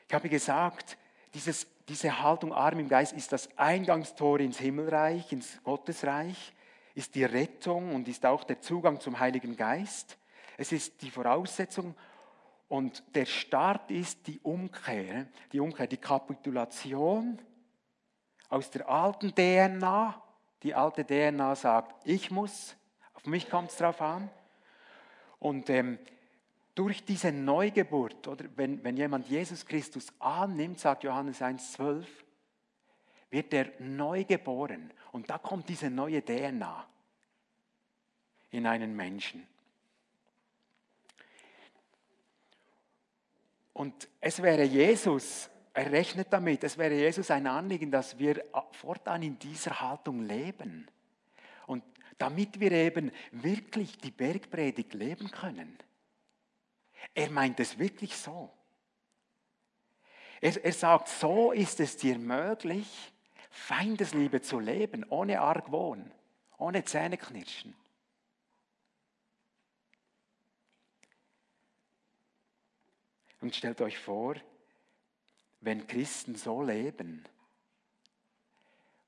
Ich 0.07 0.15
habe 0.15 0.29
gesagt, 0.29 0.97
dieses, 1.35 1.67
diese 1.89 2.23
Haltung 2.23 2.53
arm 2.53 2.79
im 2.79 2.89
Geist 2.89 3.13
ist 3.13 3.33
das 3.33 3.49
Eingangstor 3.59 4.39
ins 4.39 4.61
Himmelreich, 4.61 5.33
ins 5.33 5.61
Gottesreich, 5.65 6.53
ist 6.95 7.17
die 7.17 7.25
Rettung 7.25 7.93
und 7.93 8.07
ist 8.07 8.25
auch 8.25 8.45
der 8.45 8.61
Zugang 8.61 9.01
zum 9.01 9.19
Heiligen 9.19 9.57
Geist. 9.57 10.17
Es 10.57 10.71
ist 10.71 11.03
die 11.03 11.11
Voraussetzung 11.11 11.97
und 12.69 13.03
der 13.15 13.27
Start 13.27 13.91
ist 13.91 14.27
die 14.27 14.41
Umkehr, 14.41 15.27
die 15.53 15.61
Umkehr, 15.61 15.87
die 15.87 15.97
Kapitulation 15.97 17.39
aus 18.49 18.71
der 18.71 18.89
alten 18.89 19.35
DNA 19.35 20.23
die 20.63 20.75
alte 20.75 21.05
DNA 21.05 21.55
sagt, 21.55 21.95
ich 22.05 22.31
muss, 22.31 22.77
auf 23.15 23.27
mich 23.27 23.49
kommt 23.49 23.71
es 23.71 23.77
drauf 23.77 24.01
an. 24.01 24.31
Und 25.39 25.71
ähm, 25.71 25.99
durch 26.75 27.05
diese 27.05 27.31
Neugeburt, 27.31 28.27
oder 28.27 28.45
wenn, 28.57 28.83
wenn 28.83 28.97
jemand 28.97 29.29
Jesus 29.29 29.67
Christus 29.67 30.09
annimmt, 30.19 30.81
sagt 30.81 31.05
Johannes 31.05 31.41
1,12, 31.41 32.05
wird 33.31 33.53
er 33.55 33.71
neu 33.79 34.25
geboren. 34.25 34.93
Und 35.13 35.31
da 35.31 35.39
kommt 35.39 35.69
diese 35.69 35.91
neue 35.91 36.25
DNA 36.25 36.87
in 38.51 38.67
einen 38.67 38.97
Menschen. 38.97 39.47
Und 43.79 44.09
es 44.21 44.43
wäre 44.43 44.65
Jesus 44.65 45.49
er 45.79 45.93
rechnet 45.93 46.33
damit, 46.33 46.65
es 46.65 46.77
wäre 46.77 46.93
Jesus 46.93 47.31
ein 47.31 47.47
Anliegen, 47.47 47.93
dass 47.93 48.19
wir 48.19 48.45
fortan 48.73 49.23
in 49.23 49.39
dieser 49.39 49.81
Haltung 49.81 50.23
leben. 50.23 50.89
Und 51.69 51.85
damit 52.19 52.59
wir 52.59 52.73
eben 52.73 53.13
wirklich 53.31 53.97
die 53.97 54.11
Bergpredigt 54.11 54.93
leben 54.95 55.31
können. 55.31 55.79
Er 57.15 57.31
meint 57.31 57.61
es 57.61 57.79
wirklich 57.79 58.17
so. 58.17 58.51
Er, 60.41 60.65
er 60.65 60.73
sagt, 60.73 61.07
so 61.07 61.53
ist 61.53 61.79
es 61.79 61.97
dir 61.97 62.19
möglich, 62.19 63.13
Feindesliebe 63.51 64.43
zu 64.43 64.59
leben, 64.59 65.07
ohne 65.11 65.41
Argwohn, 65.41 66.11
ohne 66.59 66.85
Zähneknirschen. 66.85 67.77
Und 73.41 73.55
stellt 73.55 73.81
euch 73.81 73.99
vor, 73.99 74.35
wenn 75.61 75.87
Christen 75.87 76.35
so 76.35 76.63
leben, 76.63 77.25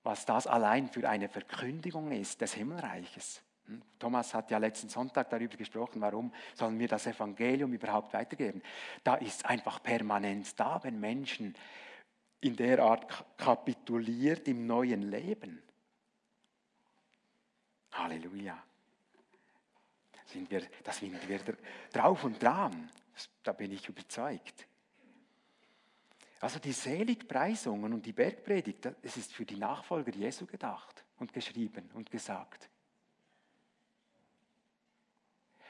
was 0.03 0.25
das 0.25 0.47
allein 0.47 0.89
für 0.89 1.09
eine 1.09 1.29
Verkündigung 1.29 2.11
ist 2.13 2.41
des 2.41 2.55
Himmelreiches. 2.55 3.43
Hm? 3.67 3.83
Thomas 3.99 4.35
hat 4.35 4.51
ja 4.51 4.59
letzten 4.59 4.89
Sonntag 4.89 5.31
darüber 5.31 5.57
gesprochen, 5.57 6.01
warum 6.01 6.33
sollen 6.55 6.79
wir 6.79 6.89
das 6.89 7.07
Evangelium 7.07 7.73
überhaupt 7.73 8.13
weitergeben. 8.15 8.63
Da 9.05 9.17
ist 9.17 9.45
einfach 9.47 9.83
permanent 9.83 10.59
da, 10.59 10.81
wenn 10.83 10.99
Menschen 10.99 11.55
in 12.41 12.57
der 12.57 12.83
Art 12.83 13.25
kapituliert 13.37 14.49
im 14.49 14.67
neuen 14.67 15.03
Leben. 15.03 15.63
Halleluja. 17.93 18.57
Sind 20.27 20.51
wir, 20.51 20.63
da 20.85 20.93
sind 20.93 21.29
wir 21.29 21.41
drauf 21.93 22.25
und 22.25 22.43
dran. 22.43 22.89
Da 23.43 23.53
bin 23.53 23.73
ich 23.73 23.89
überzeugt. 23.89 24.67
Also 26.41 26.59
die 26.59 26.73
Seligpreisungen 26.73 27.93
und 27.93 28.07
die 28.07 28.13
Bergpredigt, 28.13 28.89
es 29.03 29.17
ist 29.19 29.33
für 29.33 29.45
die 29.45 29.57
Nachfolger 29.57 30.13
Jesu 30.13 30.47
gedacht 30.47 31.05
und 31.19 31.33
geschrieben 31.33 31.91
und 31.93 32.11
gesagt. 32.11 32.71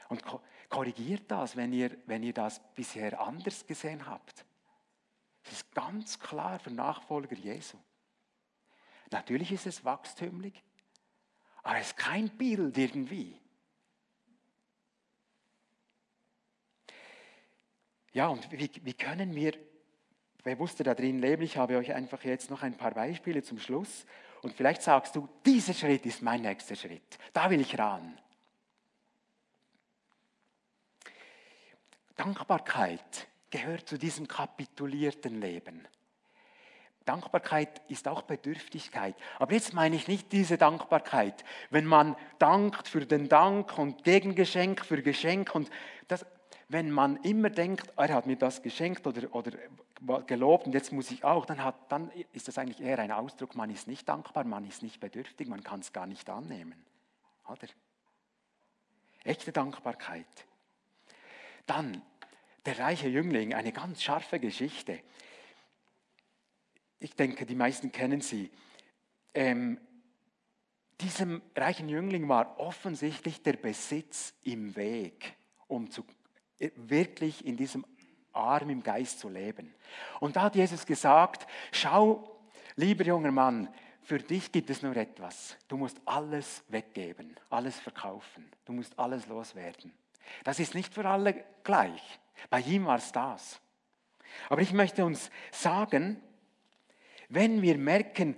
Und 0.07 0.23
korrigiert 0.69 1.29
das, 1.29 1.55
wenn 1.55 1.73
ihr, 1.73 1.97
wenn 2.05 2.23
ihr 2.23 2.33
das 2.33 2.61
bisher 2.73 3.19
anders 3.19 3.65
gesehen 3.65 4.05
habt. 4.05 4.45
Es 5.43 5.53
ist 5.53 5.71
ganz 5.73 6.19
klar 6.19 6.59
für 6.59 6.71
Nachfolger 6.71 7.35
Jesu. 7.35 7.77
Natürlich 9.09 9.51
ist 9.51 9.65
es 9.65 9.83
wachstümlich, 9.83 10.63
aber 11.63 11.79
es 11.79 11.87
ist 11.87 11.97
kein 11.97 12.29
Bild 12.29 12.77
irgendwie. 12.77 13.40
Ja, 18.13 18.27
und 18.27 18.51
wie, 18.51 18.69
wie 18.83 18.93
können 18.93 19.35
wir 19.35 19.53
bewusster 20.43 20.83
da 20.83 20.95
drin 20.95 21.19
leben. 21.19 21.43
Ich 21.43 21.57
habe 21.57 21.77
euch 21.77 21.93
einfach 21.93 22.23
jetzt 22.23 22.49
noch 22.49 22.63
ein 22.63 22.75
paar 22.75 22.91
Beispiele 22.91 23.43
zum 23.43 23.59
Schluss. 23.59 24.05
Und 24.41 24.53
vielleicht 24.55 24.81
sagst 24.81 25.15
du, 25.15 25.29
dieser 25.45 25.73
Schritt 25.73 26.05
ist 26.05 26.21
mein 26.21 26.41
nächster 26.41 26.75
Schritt. 26.75 27.17
Da 27.33 27.49
will 27.49 27.61
ich 27.61 27.77
ran. 27.77 28.17
Dankbarkeit 32.15 33.27
gehört 33.49 33.87
zu 33.87 33.97
diesem 33.97 34.27
kapitulierten 34.27 35.39
Leben. 35.41 35.87
Dankbarkeit 37.05 37.81
ist 37.87 38.07
auch 38.07 38.21
Bedürftigkeit. 38.23 39.15
Aber 39.39 39.53
jetzt 39.53 39.73
meine 39.73 39.95
ich 39.95 40.07
nicht 40.07 40.31
diese 40.31 40.57
Dankbarkeit, 40.57 41.43
wenn 41.71 41.85
man 41.85 42.15
dankt 42.37 42.87
für 42.87 43.05
den 43.05 43.27
Dank 43.27 43.77
und 43.77 44.03
Gegengeschenk 44.03 44.85
für 44.85 45.01
Geschenk 45.01 45.53
und 45.55 45.69
das, 46.07 46.25
wenn 46.71 46.89
man 46.89 47.17
immer 47.17 47.49
denkt, 47.49 47.91
er 47.97 48.13
hat 48.13 48.27
mir 48.27 48.37
das 48.37 48.61
geschenkt 48.61 49.05
oder, 49.05 49.35
oder 49.35 49.51
gelobt 50.25 50.67
und 50.67 50.73
jetzt 50.73 50.93
muss 50.93 51.11
ich 51.11 51.23
auch, 51.25 51.45
dann, 51.45 51.63
hat, 51.63 51.91
dann 51.91 52.09
ist 52.31 52.47
das 52.47 52.57
eigentlich 52.57 52.79
eher 52.79 52.99
ein 52.99 53.11
Ausdruck, 53.11 53.55
man 53.55 53.69
ist 53.69 53.87
nicht 53.87 54.07
dankbar, 54.07 54.45
man 54.45 54.65
ist 54.65 54.81
nicht 54.81 55.01
bedürftig, 55.01 55.49
man 55.49 55.63
kann 55.63 55.81
es 55.81 55.91
gar 55.91 56.07
nicht 56.07 56.29
annehmen. 56.29 56.85
Oder? 57.45 57.67
Echte 59.25 59.51
Dankbarkeit. 59.51 60.25
Dann 61.65 62.01
der 62.65 62.79
reiche 62.79 63.09
Jüngling, 63.09 63.53
eine 63.53 63.73
ganz 63.73 64.01
scharfe 64.01 64.39
Geschichte. 64.39 64.99
Ich 66.99 67.15
denke, 67.15 67.45
die 67.45 67.55
meisten 67.55 67.91
kennen 67.91 68.21
sie. 68.21 68.49
Ähm, 69.33 69.77
diesem 71.01 71.41
reichen 71.55 71.89
Jüngling 71.89 72.29
war 72.29 72.59
offensichtlich 72.59 73.41
der 73.41 73.53
Besitz 73.53 74.33
im 74.43 74.75
Weg, 74.75 75.35
um 75.67 75.89
zu, 75.91 76.05
wirklich 76.75 77.45
in 77.45 77.57
diesem 77.57 77.85
arm 78.33 78.69
im 78.69 78.83
Geist 78.83 79.19
zu 79.19 79.29
leben. 79.29 79.73
Und 80.19 80.35
da 80.35 80.43
hat 80.43 80.55
Jesus 80.55 80.85
gesagt, 80.85 81.47
schau, 81.71 82.39
lieber 82.75 83.03
junger 83.03 83.31
Mann, 83.31 83.67
für 84.03 84.19
dich 84.19 84.51
gibt 84.51 84.69
es 84.69 84.81
nur 84.81 84.95
etwas. 84.95 85.57
Du 85.67 85.77
musst 85.77 85.99
alles 86.05 86.63
weggeben, 86.69 87.35
alles 87.49 87.79
verkaufen. 87.79 88.49
Du 88.65 88.73
musst 88.73 88.97
alles 88.97 89.27
loswerden. 89.27 89.93
Das 90.43 90.59
ist 90.59 90.75
nicht 90.75 90.93
für 90.93 91.07
alle 91.07 91.43
gleich. 91.63 92.19
Bei 92.49 92.59
ihm 92.61 92.85
war 92.85 92.97
es 92.97 93.11
das. 93.11 93.59
Aber 94.49 94.61
ich 94.61 94.73
möchte 94.73 95.05
uns 95.05 95.29
sagen, 95.51 96.21
wenn 97.29 97.61
wir 97.61 97.77
merken, 97.77 98.37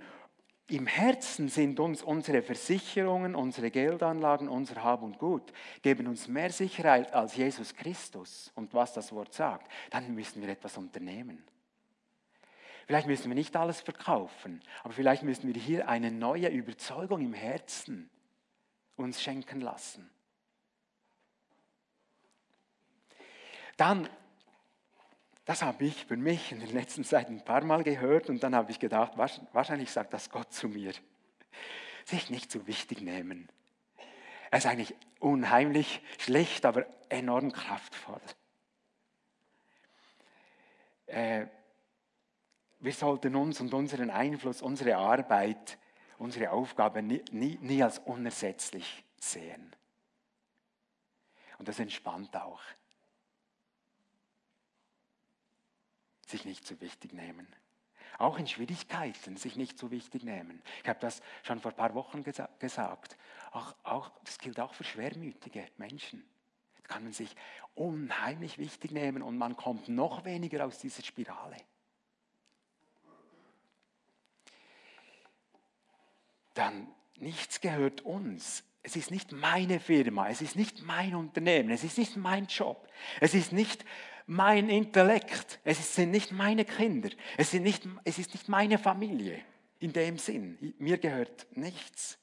im 0.68 0.86
Herzen 0.86 1.48
sind 1.48 1.78
uns 1.78 2.02
unsere 2.02 2.42
Versicherungen, 2.42 3.34
unsere 3.34 3.70
Geldanlagen, 3.70 4.48
unser 4.48 4.82
Hab 4.82 5.02
und 5.02 5.18
Gut, 5.18 5.52
geben 5.82 6.06
uns 6.06 6.26
mehr 6.26 6.50
Sicherheit 6.50 7.12
als 7.12 7.36
Jesus 7.36 7.74
Christus 7.74 8.50
und 8.54 8.72
was 8.72 8.94
das 8.94 9.12
Wort 9.12 9.34
sagt, 9.34 9.70
dann 9.90 10.14
müssen 10.14 10.40
wir 10.40 10.48
etwas 10.48 10.78
unternehmen. 10.78 11.44
Vielleicht 12.86 13.06
müssen 13.06 13.28
wir 13.28 13.34
nicht 13.34 13.56
alles 13.56 13.80
verkaufen, 13.80 14.62
aber 14.82 14.92
vielleicht 14.92 15.22
müssen 15.22 15.52
wir 15.52 15.60
hier 15.60 15.88
eine 15.88 16.10
neue 16.10 16.48
Überzeugung 16.48 17.20
im 17.20 17.34
Herzen 17.34 18.10
uns 18.96 19.22
schenken 19.22 19.60
lassen. 19.60 20.10
Dann, 23.76 24.08
das 25.44 25.62
habe 25.62 25.84
ich 25.84 26.06
für 26.06 26.16
mich 26.16 26.52
in 26.52 26.60
der 26.60 26.70
letzten 26.70 27.04
Zeit 27.04 27.28
ein 27.28 27.44
paar 27.44 27.64
Mal 27.64 27.82
gehört 27.82 28.30
und 28.30 28.42
dann 28.42 28.54
habe 28.54 28.70
ich 28.70 28.78
gedacht, 28.78 29.12
wahrscheinlich 29.16 29.90
sagt 29.90 30.14
das 30.14 30.30
Gott 30.30 30.52
zu 30.52 30.68
mir. 30.68 30.92
Sich 32.06 32.30
nicht 32.30 32.50
so 32.50 32.66
wichtig 32.66 33.00
nehmen. 33.00 33.48
Er 34.50 34.58
ist 34.58 34.66
eigentlich 34.66 34.94
unheimlich 35.20 36.00
schlecht, 36.18 36.64
aber 36.64 36.86
enorm 37.08 37.52
kraftvoll. 37.52 38.20
Äh, 41.06 41.46
wir 42.80 42.92
sollten 42.92 43.34
uns 43.36 43.60
und 43.60 43.72
unseren 43.72 44.10
Einfluss, 44.10 44.62
unsere 44.62 44.96
Arbeit, 44.96 45.78
unsere 46.18 46.50
Aufgabe 46.50 47.02
nie, 47.02 47.22
nie, 47.32 47.58
nie 47.60 47.82
als 47.82 47.98
unersetzlich 47.98 49.04
sehen. 49.18 49.74
Und 51.58 51.68
das 51.68 51.78
entspannt 51.78 52.36
auch. 52.36 52.60
Sich 56.34 56.44
nicht 56.44 56.66
zu 56.66 56.80
wichtig 56.80 57.12
nehmen. 57.12 57.46
Auch 58.18 58.38
in 58.38 58.48
Schwierigkeiten 58.48 59.36
sich 59.36 59.54
nicht 59.54 59.78
zu 59.78 59.90
wichtig 59.90 60.24
nehmen. 60.24 60.62
Ich 60.82 60.88
habe 60.88 60.98
das 61.00 61.22
schon 61.42 61.60
vor 61.60 61.70
ein 61.70 61.76
paar 61.76 61.94
Wochen 61.94 62.24
gesa 62.24 62.48
gesagt. 62.58 63.16
Auch, 63.52 63.74
auch, 63.84 64.10
das 64.24 64.38
gilt 64.38 64.58
auch 64.58 64.74
für 64.74 64.84
schwermütige 64.84 65.64
Menschen. 65.76 66.24
Da 66.76 66.88
kann 66.88 67.04
man 67.04 67.12
sich 67.12 67.36
unheimlich 67.74 68.58
wichtig 68.58 68.90
nehmen 68.90 69.22
und 69.22 69.38
man 69.38 69.56
kommt 69.56 69.88
noch 69.88 70.24
weniger 70.24 70.66
aus 70.66 70.78
dieser 70.78 71.04
Spirale. 71.04 71.56
dann 76.54 76.88
nichts 77.16 77.60
gehört 77.60 78.00
uns. 78.00 78.64
Es 78.82 78.96
ist 78.96 79.10
nicht 79.10 79.32
meine 79.32 79.80
Firma, 79.80 80.28
es 80.28 80.42
ist 80.42 80.56
nicht 80.56 80.82
mein 80.82 81.14
Unternehmen, 81.14 81.70
es 81.70 81.84
ist 81.84 81.96
nicht 81.96 82.16
mein 82.16 82.46
Job, 82.46 82.86
es 83.20 83.34
ist 83.34 83.52
nicht 83.52 83.84
mein 84.26 84.70
Intellekt, 84.70 85.60
es 85.64 85.94
sind 85.94 86.10
nicht 86.10 86.32
meine 86.32 86.64
Kinder, 86.64 87.10
es, 87.36 87.50
sind 87.50 87.62
nicht, 87.62 87.86
es 88.04 88.18
ist 88.18 88.32
nicht 88.32 88.48
meine 88.48 88.78
Familie 88.78 89.40
in 89.80 89.92
dem 89.92 90.18
Sinn. 90.18 90.74
Mir 90.78 90.98
gehört 90.98 91.46
nichts. 91.56 92.18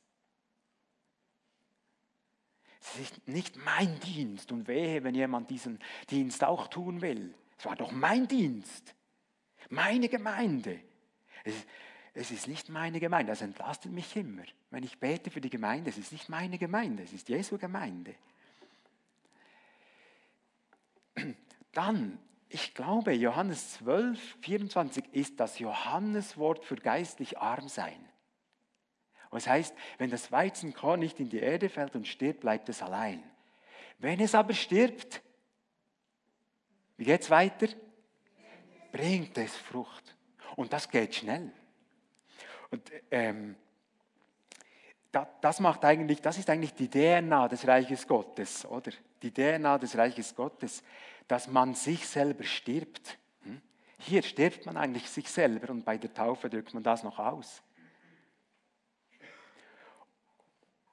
Es 2.82 3.00
ist 3.00 3.28
nicht 3.28 3.56
mein 3.64 4.00
Dienst 4.00 4.52
und 4.52 4.68
wehe, 4.68 5.04
wenn 5.04 5.14
jemand 5.14 5.50
diesen 5.52 5.80
Dienst 6.10 6.44
auch 6.44 6.68
tun 6.68 7.02
will. 7.02 7.36
Es 7.58 7.66
war 7.66 7.76
doch 7.76 7.92
mein 7.92 8.28
Dienst, 8.28 8.96
meine 9.70 10.10
Gemeinde. 10.10 10.80
Es, 11.44 11.54
es 12.16 12.32
ist 12.32 12.48
nicht 12.48 12.70
meine 12.70 13.00
Gemeinde. 13.00 13.32
Das 13.32 13.42
entlastet 13.42 13.92
mich 13.92 14.16
immer. 14.16 14.44
Wenn 14.72 14.84
ich 14.84 15.00
bete 15.00 15.30
für 15.30 15.42
die 15.42 15.52
Gemeinde, 15.52 15.92
es 15.92 16.00
ist 16.00 16.12
nicht 16.12 16.28
meine 16.30 16.58
Gemeinde, 16.58 17.04
es 17.04 17.14
ist 17.14 17.30
Jesu 17.30 17.60
Gemeinde. 17.60 18.16
Dann, 21.72 22.20
ich 22.50 22.74
glaube, 22.74 23.14
Johannes 23.14 23.74
12, 23.76 24.20
24 24.42 25.14
ist 25.14 25.40
das 25.40 25.60
Johanneswort 25.60 26.66
für 26.66 26.76
geistlich 26.76 27.38
arm 27.38 27.68
sein. 27.68 28.08
Es 29.34 29.48
heißt, 29.48 29.74
wenn 29.98 30.10
das 30.10 30.32
Weizenkorn 30.32 31.00
nicht 31.00 31.20
in 31.20 31.30
die 31.30 31.40
Erde 31.40 31.70
fällt 31.70 31.96
und 31.96 32.08
stirbt, 32.08 32.42
bleibt 32.42 32.68
es 32.68 32.82
allein. 32.82 33.24
Wenn 33.98 34.20
es 34.20 34.36
aber 34.36 34.54
stirbt, 34.54 35.22
wie 36.98 37.06
geht 37.06 37.22
es 37.22 37.30
weiter? 37.30 37.68
Bringt 38.92 39.38
es 39.38 39.56
Frucht. 39.56 40.16
Und 40.58 40.74
das 40.74 40.90
geht 40.90 41.16
schnell. 41.16 41.52
Und 42.72 42.92
ähm, 43.10 43.56
das 45.42 45.60
macht 45.60 45.84
eigentlich, 45.84 46.22
das 46.22 46.38
ist 46.38 46.50
eigentlich 46.50 46.74
die 46.74 46.90
DNA 46.90 47.48
des 47.48 47.68
Reiches 47.68 48.08
Gottes, 48.08 48.66
oder? 48.66 48.92
Die 49.22 49.32
DNA 49.32 49.78
des 49.78 49.98
Reiches 49.98 50.36
Gottes, 50.36 50.84
dass 51.32 51.48
man 51.48 51.76
sich 51.76 52.06
selber 52.10 52.44
stirbt. 52.44 53.18
Hm? 53.46 53.62
Hier 54.00 54.22
stirbt 54.22 54.66
man 54.66 54.76
eigentlich 54.76 55.10
sich 55.10 55.30
selber 55.30 55.72
und 55.72 55.86
bei 55.86 55.98
der 55.98 56.14
Taufe 56.14 56.50
drückt 56.50 56.74
man 56.74 56.84
das 56.84 57.04
noch 57.04 57.20
aus. 57.20 57.64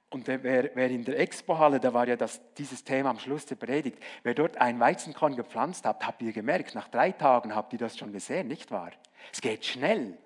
Und 0.09 0.27
wer, 0.27 0.41
wer 0.41 0.89
in 0.89 1.03
der 1.03 1.19
Expo-Halle, 1.19 1.81
da 1.81 1.93
war 1.93 2.07
ja 2.07 2.15
das, 2.15 2.39
dieses 2.53 2.85
Thema 2.85 3.09
am 3.09 3.19
Schluss 3.19 3.47
der 3.47 3.57
Predigt, 3.57 4.01
wer 4.23 4.33
dort 4.33 4.55
ein 4.55 4.79
Weizenkorn 4.79 5.35
gepflanzt 5.35 5.83
hat, 5.83 6.07
habt 6.07 6.21
ihr 6.21 6.31
gemerkt, 6.31 6.73
nach 6.73 6.87
drei 6.87 7.11
Tagen 7.11 7.53
habt 7.53 7.73
ihr 7.73 7.79
das 7.79 7.97
schon 7.97 8.13
gesehen, 8.13 8.47
nicht 8.47 8.71
wahr? 8.71 8.91
Es 9.33 9.41
geht 9.41 9.65
schnell. 9.65 10.17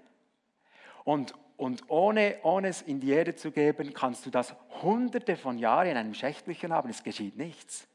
Und, 1.04 1.34
und 1.58 1.90
ohne, 1.90 2.38
ohne 2.44 2.68
es 2.68 2.84
in 2.84 3.00
die 3.00 3.10
Erde 3.10 3.34
zu 3.34 3.50
geben, 3.50 3.96
kannst 3.96 4.28
du 4.28 4.30
das 4.30 4.54
hunderte 4.84 5.36
von 5.38 5.58
Jahren 5.58 5.88
in 5.88 5.98
einem 5.98 6.14
Schächtelchen 6.14 6.72
haben, 6.72 6.92
es 6.92 7.04
geschieht 7.04 7.36
nichts. 7.36 7.88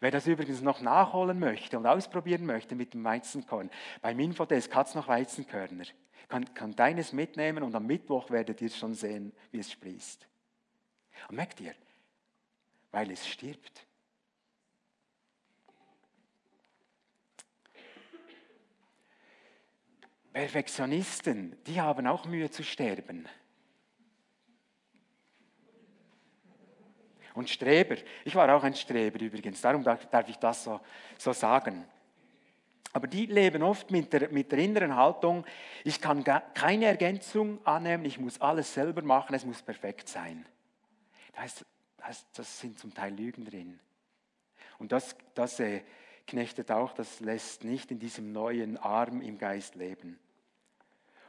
Wer 0.00 0.10
das 0.10 0.26
übrigens 0.26 0.60
noch 0.60 0.80
nachholen 0.80 1.38
möchte 1.38 1.78
und 1.78 1.86
ausprobieren 1.86 2.46
möchte 2.46 2.74
mit 2.74 2.94
dem 2.94 3.04
Weizenkorn, 3.04 3.70
beim 4.02 4.18
Infodesk 4.20 4.74
hat 4.74 4.88
es 4.88 4.94
noch 4.94 5.08
Weizenkörner. 5.08 5.84
Kann, 6.28 6.54
kann 6.54 6.74
deines 6.74 7.12
mitnehmen 7.12 7.62
und 7.62 7.74
am 7.74 7.86
Mittwoch 7.86 8.30
werdet 8.30 8.60
ihr 8.62 8.70
schon 8.70 8.94
sehen, 8.94 9.32
wie 9.50 9.58
es 9.58 9.70
sprießt. 9.70 10.26
Und 11.28 11.36
merkt 11.36 11.60
ihr, 11.60 11.74
weil 12.90 13.10
es 13.10 13.26
stirbt. 13.26 13.86
Perfektionisten, 20.32 21.56
die 21.64 21.80
haben 21.80 22.08
auch 22.08 22.24
Mühe 22.24 22.50
zu 22.50 22.64
sterben. 22.64 23.28
Und 27.34 27.50
Streber, 27.50 27.96
ich 28.24 28.34
war 28.34 28.54
auch 28.54 28.62
ein 28.62 28.74
Streber 28.74 29.20
übrigens, 29.20 29.60
darum 29.60 29.82
darf, 29.82 30.06
ich 30.28 30.36
das 30.36 30.64
so, 30.64 30.80
so 31.18 31.32
sagen. 31.32 31.84
Aber 32.92 33.08
die 33.08 33.26
leben 33.26 33.64
oft 33.64 33.90
mit 33.90 34.12
der, 34.12 34.30
mit 34.30 34.52
der 34.52 34.60
inneren 34.60 34.94
Haltung, 34.94 35.44
ich 35.82 36.00
kann 36.00 36.22
keine 36.22 36.86
Ergänzung 36.86 37.58
annehmen, 37.66 38.04
ich 38.04 38.20
muss 38.20 38.40
alles 38.40 38.72
selber 38.72 39.02
machen, 39.02 39.34
es 39.34 39.44
muss 39.44 39.62
perfekt 39.62 40.08
sein. 40.08 40.46
Das, 41.34 41.64
das, 41.96 42.24
das 42.32 42.60
sind 42.60 42.78
zum 42.78 42.94
Teil 42.94 43.12
Lügen 43.12 43.44
drin. 43.44 43.80
Und 44.78 44.92
das, 44.92 45.16
das 45.34 45.58
äh, 45.58 45.82
knechtet 46.28 46.70
auch, 46.70 46.92
das 46.92 47.18
lässt 47.18 47.64
nicht 47.64 47.90
in 47.90 47.98
diesem 47.98 48.30
neuen 48.30 48.76
Arm 48.76 49.22
im 49.22 49.38
Geist 49.38 49.74
leben. 49.74 50.20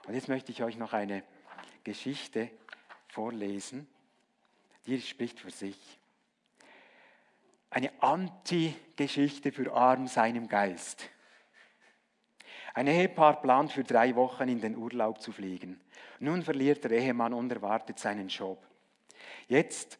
Und 0.06 0.14
jetzt 0.14 0.28
möchte 0.28 0.52
ich 0.52 0.62
euch 0.62 0.78
noch 0.78 0.94
eine 0.94 1.24
Geschichte 1.84 2.52
vorlesen, 3.08 3.88
die 4.88 5.02
spricht 5.02 5.40
für 5.40 5.52
sich. 5.52 5.78
Eine 7.70 7.92
Anti-Geschichte 8.02 9.52
für 9.52 9.74
arm 9.74 10.08
seinem 10.08 10.48
Geist. 10.48 11.10
Ein 12.74 12.88
Ehepaar 12.88 13.42
plant 13.42 13.72
für 13.72 13.84
drei 13.84 14.16
Wochen 14.16 14.48
in 14.50 14.62
den 14.62 14.76
Urlaub 14.76 15.22
zu 15.22 15.32
fliegen. 15.32 15.80
Nun 16.20 16.42
verliert 16.42 16.84
der 16.84 16.92
Ehemann 16.92 17.34
unerwartet 17.34 18.00
seinen 18.00 18.28
Job. 18.28 18.66
Jetzt 19.48 19.98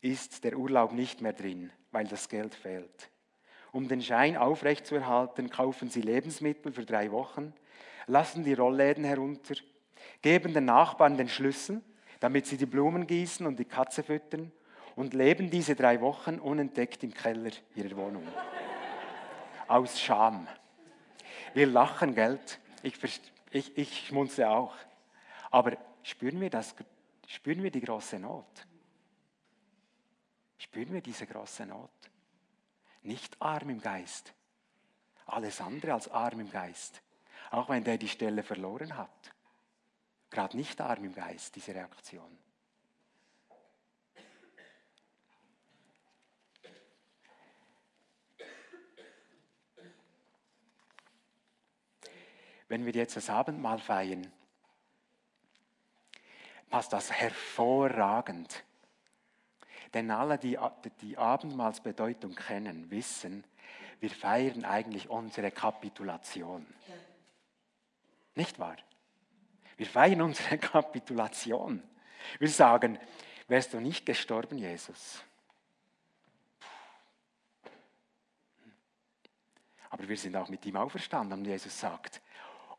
ist 0.00 0.44
der 0.44 0.56
Urlaub 0.56 0.92
nicht 0.92 1.20
mehr 1.20 1.32
drin, 1.32 1.70
weil 1.90 2.06
das 2.06 2.28
Geld 2.28 2.54
fehlt. 2.54 3.10
Um 3.72 3.88
den 3.88 4.02
Schein 4.02 4.36
aufrechtzuerhalten, 4.36 5.50
kaufen 5.50 5.90
sie 5.90 6.00
Lebensmittel 6.00 6.72
für 6.72 6.84
drei 6.84 7.12
Wochen, 7.12 7.54
lassen 8.06 8.42
die 8.42 8.54
Rollläden 8.54 9.04
herunter, 9.04 9.54
geben 10.22 10.54
den 10.54 10.64
Nachbarn 10.64 11.16
den 11.16 11.28
Schlüssel, 11.28 11.82
damit 12.20 12.46
sie 12.46 12.56
die 12.56 12.66
Blumen 12.66 13.06
gießen 13.06 13.46
und 13.46 13.58
die 13.58 13.64
Katze 13.64 14.02
füttern 14.02 14.52
und 14.94 15.14
leben 15.14 15.50
diese 15.50 15.74
drei 15.74 16.00
Wochen 16.00 16.38
unentdeckt 16.38 17.02
im 17.02 17.14
Keller 17.14 17.50
ihrer 17.74 17.96
Wohnung. 17.96 18.26
Aus 19.66 20.00
Scham. 20.00 20.46
Wir 21.54 21.66
lachen, 21.66 22.14
Geld. 22.14 22.60
Ich, 22.82 22.94
ich, 23.50 23.76
ich 23.76 24.06
schmunze 24.06 24.48
auch. 24.48 24.74
Aber 25.50 25.76
spüren 26.02 26.40
wir, 26.40 26.50
das, 26.50 26.74
spüren 27.26 27.62
wir 27.62 27.70
die 27.70 27.80
große 27.80 28.18
Not? 28.18 28.66
Spüren 30.58 30.92
wir 30.92 31.00
diese 31.00 31.26
große 31.26 31.66
Not? 31.66 31.90
Nicht 33.02 33.40
arm 33.40 33.70
im 33.70 33.80
Geist, 33.80 34.34
alles 35.26 35.60
andere 35.60 35.94
als 35.94 36.08
arm 36.08 36.40
im 36.40 36.50
Geist. 36.50 37.02
Auch 37.50 37.70
wenn 37.70 37.82
der 37.82 37.96
die 37.96 38.08
Stelle 38.08 38.42
verloren 38.42 38.96
hat. 38.96 39.32
Gerade 40.30 40.56
nicht 40.56 40.80
arm 40.80 41.04
im 41.04 41.14
Geist, 41.14 41.56
diese 41.56 41.74
Reaktion. 41.74 42.38
Wenn 52.68 52.86
wir 52.86 52.92
jetzt 52.92 53.16
das 53.16 53.28
Abendmahl 53.28 53.80
feiern, 53.80 54.32
passt 56.70 56.92
das 56.92 57.10
hervorragend. 57.10 58.62
Denn 59.92 60.08
alle, 60.12 60.38
die 60.38 60.56
die 61.00 61.18
Abendmahlsbedeutung 61.18 62.36
kennen, 62.36 62.88
wissen, 62.92 63.42
wir 63.98 64.10
feiern 64.10 64.64
eigentlich 64.64 65.10
unsere 65.10 65.50
Kapitulation. 65.50 66.64
Nicht 68.36 68.60
wahr? 68.60 68.76
Wir 69.80 69.86
feiern 69.86 70.20
unsere 70.20 70.58
Kapitulation. 70.58 71.82
Wir 72.38 72.50
sagen, 72.50 72.98
wärst 73.48 73.72
du 73.72 73.80
nicht 73.80 74.04
gestorben, 74.04 74.58
Jesus? 74.58 75.24
Aber 79.88 80.06
wir 80.06 80.18
sind 80.18 80.36
auch 80.36 80.50
mit 80.50 80.66
ihm 80.66 80.76
auferstanden 80.76 81.38
und 81.38 81.46
Jesus 81.46 81.80
sagt, 81.80 82.20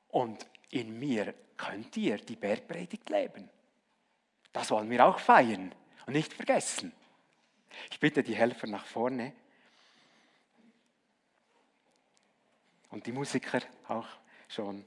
und 0.09 0.45
in 0.69 0.99
mir 0.99 1.33
könnt 1.57 1.97
ihr 1.97 2.17
die 2.17 2.35
Bergpredigt 2.35 3.09
leben. 3.09 3.49
Das 4.53 4.69
wollen 4.69 4.91
wir 4.91 5.03
auch 5.03 5.17
feiern 5.17 5.73
und 6.05 6.13
nicht 6.13 6.31
vergessen. 6.31 6.93
Ich 7.89 7.99
bitte 7.99 8.21
die 8.21 8.35
Helfer 8.35 8.67
nach 8.67 8.85
vorne. 8.85 9.33
Und 12.91 13.07
die 13.07 13.11
Musiker 13.11 13.61
auch 13.87 14.07
schon. 14.47 14.85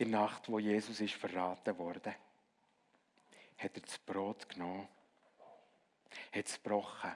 In 0.00 0.12
der 0.12 0.20
Nacht, 0.22 0.48
wo 0.48 0.58
Jesus 0.58 0.98
ist 1.00 1.12
verraten 1.12 1.76
wurde, 1.76 2.14
hat 3.58 3.74
er 3.74 3.82
das 3.82 3.98
Brot 3.98 4.48
genommen, 4.48 4.88
hat 6.32 6.46
es 6.46 6.54
gebrochen, 6.54 7.14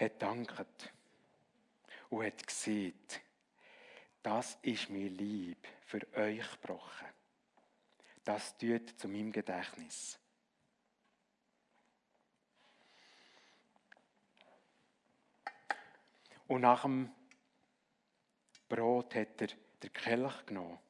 hat 0.00 0.20
danket 0.20 0.92
und 2.10 2.26
hat 2.26 2.44
gesagt, 2.44 3.20
das 4.20 4.58
ist 4.62 4.90
mein 4.90 5.14
Lieb 5.14 5.68
für 5.84 6.04
euch 6.16 6.50
gebrochen. 6.60 7.06
Das 8.24 8.58
tut 8.58 8.98
zu 8.98 9.06
meinem 9.06 9.30
Gedächtnis. 9.30 10.18
Und 16.48 16.62
nach 16.62 16.82
dem 16.82 17.12
Brot 18.68 19.14
hat 19.14 19.40
er 19.40 19.48
den 19.80 19.92
Kelch 19.92 20.46
genommen 20.46 20.80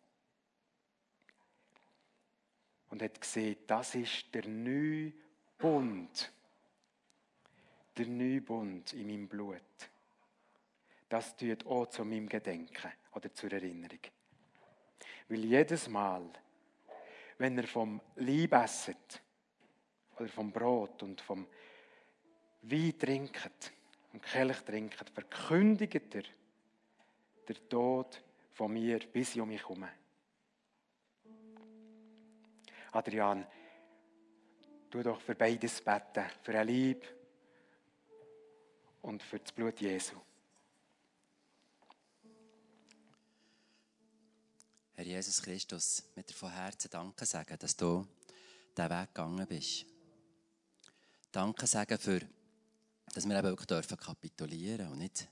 und 2.97 3.03
hat 3.03 3.21
gesehen, 3.21 3.57
das 3.67 3.95
ist 3.95 4.35
der 4.35 4.49
neue 4.49 5.13
Bund. 5.59 6.33
Der 7.95 8.07
neue 8.07 8.41
Bund 8.41 8.95
in 8.95 9.07
meinem 9.07 9.29
Blut. 9.29 9.61
Das 11.07 11.37
tut 11.37 11.67
auch 11.67 11.89
zu 11.89 12.07
meinem 12.07 12.27
Gedenken 12.27 12.91
oder 13.15 13.35
zur 13.35 13.53
Erinnerung. 13.53 14.01
Weil 15.29 15.45
jedes 15.45 15.91
Mal, 15.91 16.23
wenn 17.37 17.59
er 17.59 17.67
vom 17.67 18.01
Leib 18.15 18.55
esset, 18.55 19.21
oder 20.19 20.29
vom 20.29 20.51
Brot 20.51 21.03
und 21.03 21.21
vom 21.21 21.47
Wein 22.63 22.99
trinkt, 22.99 23.73
und 24.15 24.23
Kelch 24.23 24.63
trinkt, 24.63 25.11
verkündigt 25.11 26.15
er 26.15 26.23
der 27.47 27.69
Tod 27.69 28.23
von 28.55 28.73
mir, 28.73 29.01
bis 29.01 29.35
ich 29.35 29.41
um 29.43 29.49
mich 29.49 29.63
komme. 29.63 29.91
Adrian, 32.97 33.47
tu 34.91 35.03
doch 35.03 35.21
für 35.21 35.35
beides 35.35 35.83
beten, 35.83 36.25
für 36.43 36.59
ein 36.59 36.67
Lieb 36.67 37.05
und 39.03 39.23
für 39.23 39.39
das 39.39 39.53
Blut 39.53 39.79
Jesu. 39.81 40.17
Herr 44.95 45.05
Jesus 45.05 45.43
Christus, 45.43 46.05
mit 46.15 46.31
dir 46.31 46.35
von 46.35 46.51
Herzen 46.51 46.89
Danke 46.91 47.27
sagen, 47.27 47.59
dass 47.59 47.77
du 47.77 48.07
diesen 48.75 48.91
Weg 48.91 49.15
gegangen 49.15 49.47
bist. 49.47 49.85
Danke 51.31 51.67
sagen 51.67 51.99
für, 51.99 52.21
dass 53.13 53.29
wir 53.29 53.37
eben 53.37 53.49
wirklich 53.49 53.67
dürfen 53.67 53.99
kapitulieren 53.99 54.91
und 54.91 54.99
nicht 55.01 55.29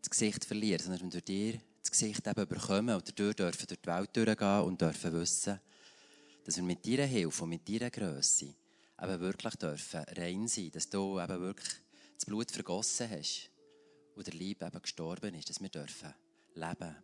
das 0.00 0.08
Gesicht 0.08 0.42
verlieren, 0.46 0.82
sondern 0.82 1.10
durch 1.10 1.24
dir 1.24 1.60
das 1.82 1.90
Gesicht 1.90 2.26
eben 2.26 2.48
bekommen 2.48 2.94
und 2.94 3.06
dadurch 3.06 3.36
dürfen 3.36 3.66
durch 3.66 3.80
die 3.80 3.88
Welt 3.88 4.16
durchgehen 4.16 4.62
und 4.62 4.80
dürfen 4.80 5.12
wissen, 5.12 5.60
dass 6.48 6.56
wir 6.56 6.64
mit 6.64 6.86
deiner 6.86 7.04
Hilfe 7.04 7.44
und 7.44 7.50
mit 7.50 7.68
deiner 7.68 7.90
Größe 7.90 8.46
eben 9.02 9.20
wirklich 9.20 9.54
dürfen 9.56 10.00
rein 10.16 10.48
sein, 10.48 10.70
dass 10.70 10.88
du 10.88 11.20
eben 11.20 11.40
wirklich 11.42 11.68
das 12.14 12.24
Blut 12.24 12.50
vergossen 12.50 13.10
hast 13.10 13.50
und 14.14 14.26
der 14.26 14.32
Liebe 14.32 14.64
eben 14.64 14.80
gestorben 14.80 15.34
ist, 15.34 15.50
dass 15.50 15.60
wir 15.60 15.68
dürfen 15.68 16.14
leben. 16.54 16.96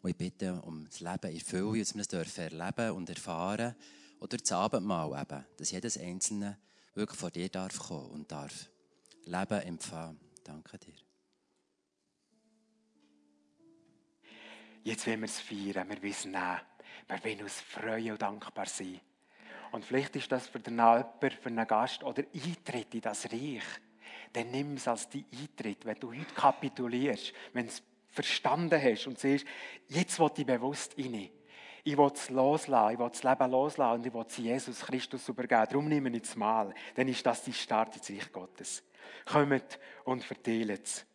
Und 0.00 0.10
ich 0.10 0.16
bitte 0.16 0.62
um 0.62 0.86
das 0.86 1.00
Leben 1.00 1.30
in 1.30 1.40
Fülle, 1.40 1.80
dass 1.80 1.94
wir 1.94 2.00
es 2.00 2.08
dürfen 2.08 2.40
erleben 2.40 2.92
und 2.92 3.10
erfahren 3.10 3.76
oder 4.18 4.38
das 4.38 4.50
Abendmahl 4.50 5.20
eben, 5.20 5.44
dass 5.58 5.72
jedes 5.72 5.98
Einzelne 5.98 6.56
wirklich 6.94 7.20
vor 7.20 7.30
dir 7.30 7.50
darf 7.50 7.78
kommen 7.78 8.08
und 8.08 8.32
darf 8.32 8.70
Leben 9.26 9.60
empfangen. 9.60 10.18
Danke 10.42 10.78
dir. 10.78 10.94
Jetzt 14.84 15.06
wollen 15.06 15.20
wir 15.20 15.26
es 15.26 15.38
feiern, 15.38 15.86
wir 15.86 16.00
wissen 16.00 16.34
auch, 16.34 16.60
wir 17.08 17.24
wollen 17.24 17.42
uns 17.42 17.60
freuen 17.60 18.12
und 18.12 18.22
dankbar 18.22 18.66
sein. 18.66 19.00
Und 19.72 19.84
vielleicht 19.84 20.16
ist 20.16 20.30
das 20.32 20.48
für 20.48 20.60
den 20.60 20.76
Nachbar, 20.76 21.30
für 21.30 21.48
einen 21.48 21.66
Gast 21.66 22.02
oder 22.02 22.24
Eintritt 22.34 22.94
in 22.94 23.00
das 23.00 23.30
Reich. 23.30 23.64
Dann 24.32 24.50
nimm 24.50 24.74
es 24.74 24.88
als 24.88 25.08
die 25.08 25.24
Eintritt, 25.32 25.84
wenn 25.84 25.98
du 25.98 26.12
heute 26.12 26.34
kapitulierst, 26.34 27.32
wenn 27.52 27.66
du 27.66 27.72
es 27.72 27.82
verstanden 28.08 28.80
hast 28.80 29.06
und 29.06 29.18
siehst, 29.18 29.46
jetzt 29.88 30.18
will 30.18 30.30
ich 30.36 30.46
bewusst 30.46 30.96
rein. 30.98 31.30
Ich 31.82 31.96
will 31.96 32.10
es 32.12 32.28
loslassen, 32.28 32.92
ich 32.92 32.98
will 32.98 33.08
das 33.08 33.22
Leben 33.22 33.50
loslassen 33.50 34.00
und 34.00 34.06
ich 34.06 34.12
will 34.12 34.24
es 34.26 34.36
Jesus 34.36 34.80
Christus 34.80 35.28
übergeben. 35.28 35.66
Darum 35.68 35.88
nehme 35.88 36.10
ich 36.10 36.24
es 36.24 36.36
mal. 36.36 36.74
Dann 36.94 37.08
ist 37.08 37.24
das 37.24 37.42
die 37.42 37.52
Start 37.52 37.96
ins 37.96 38.10
Reich 38.10 38.32
Gottes. 38.32 38.82
Kommt 39.24 39.78
und 40.04 40.24
verteilt 40.24 40.84
es. 40.84 41.06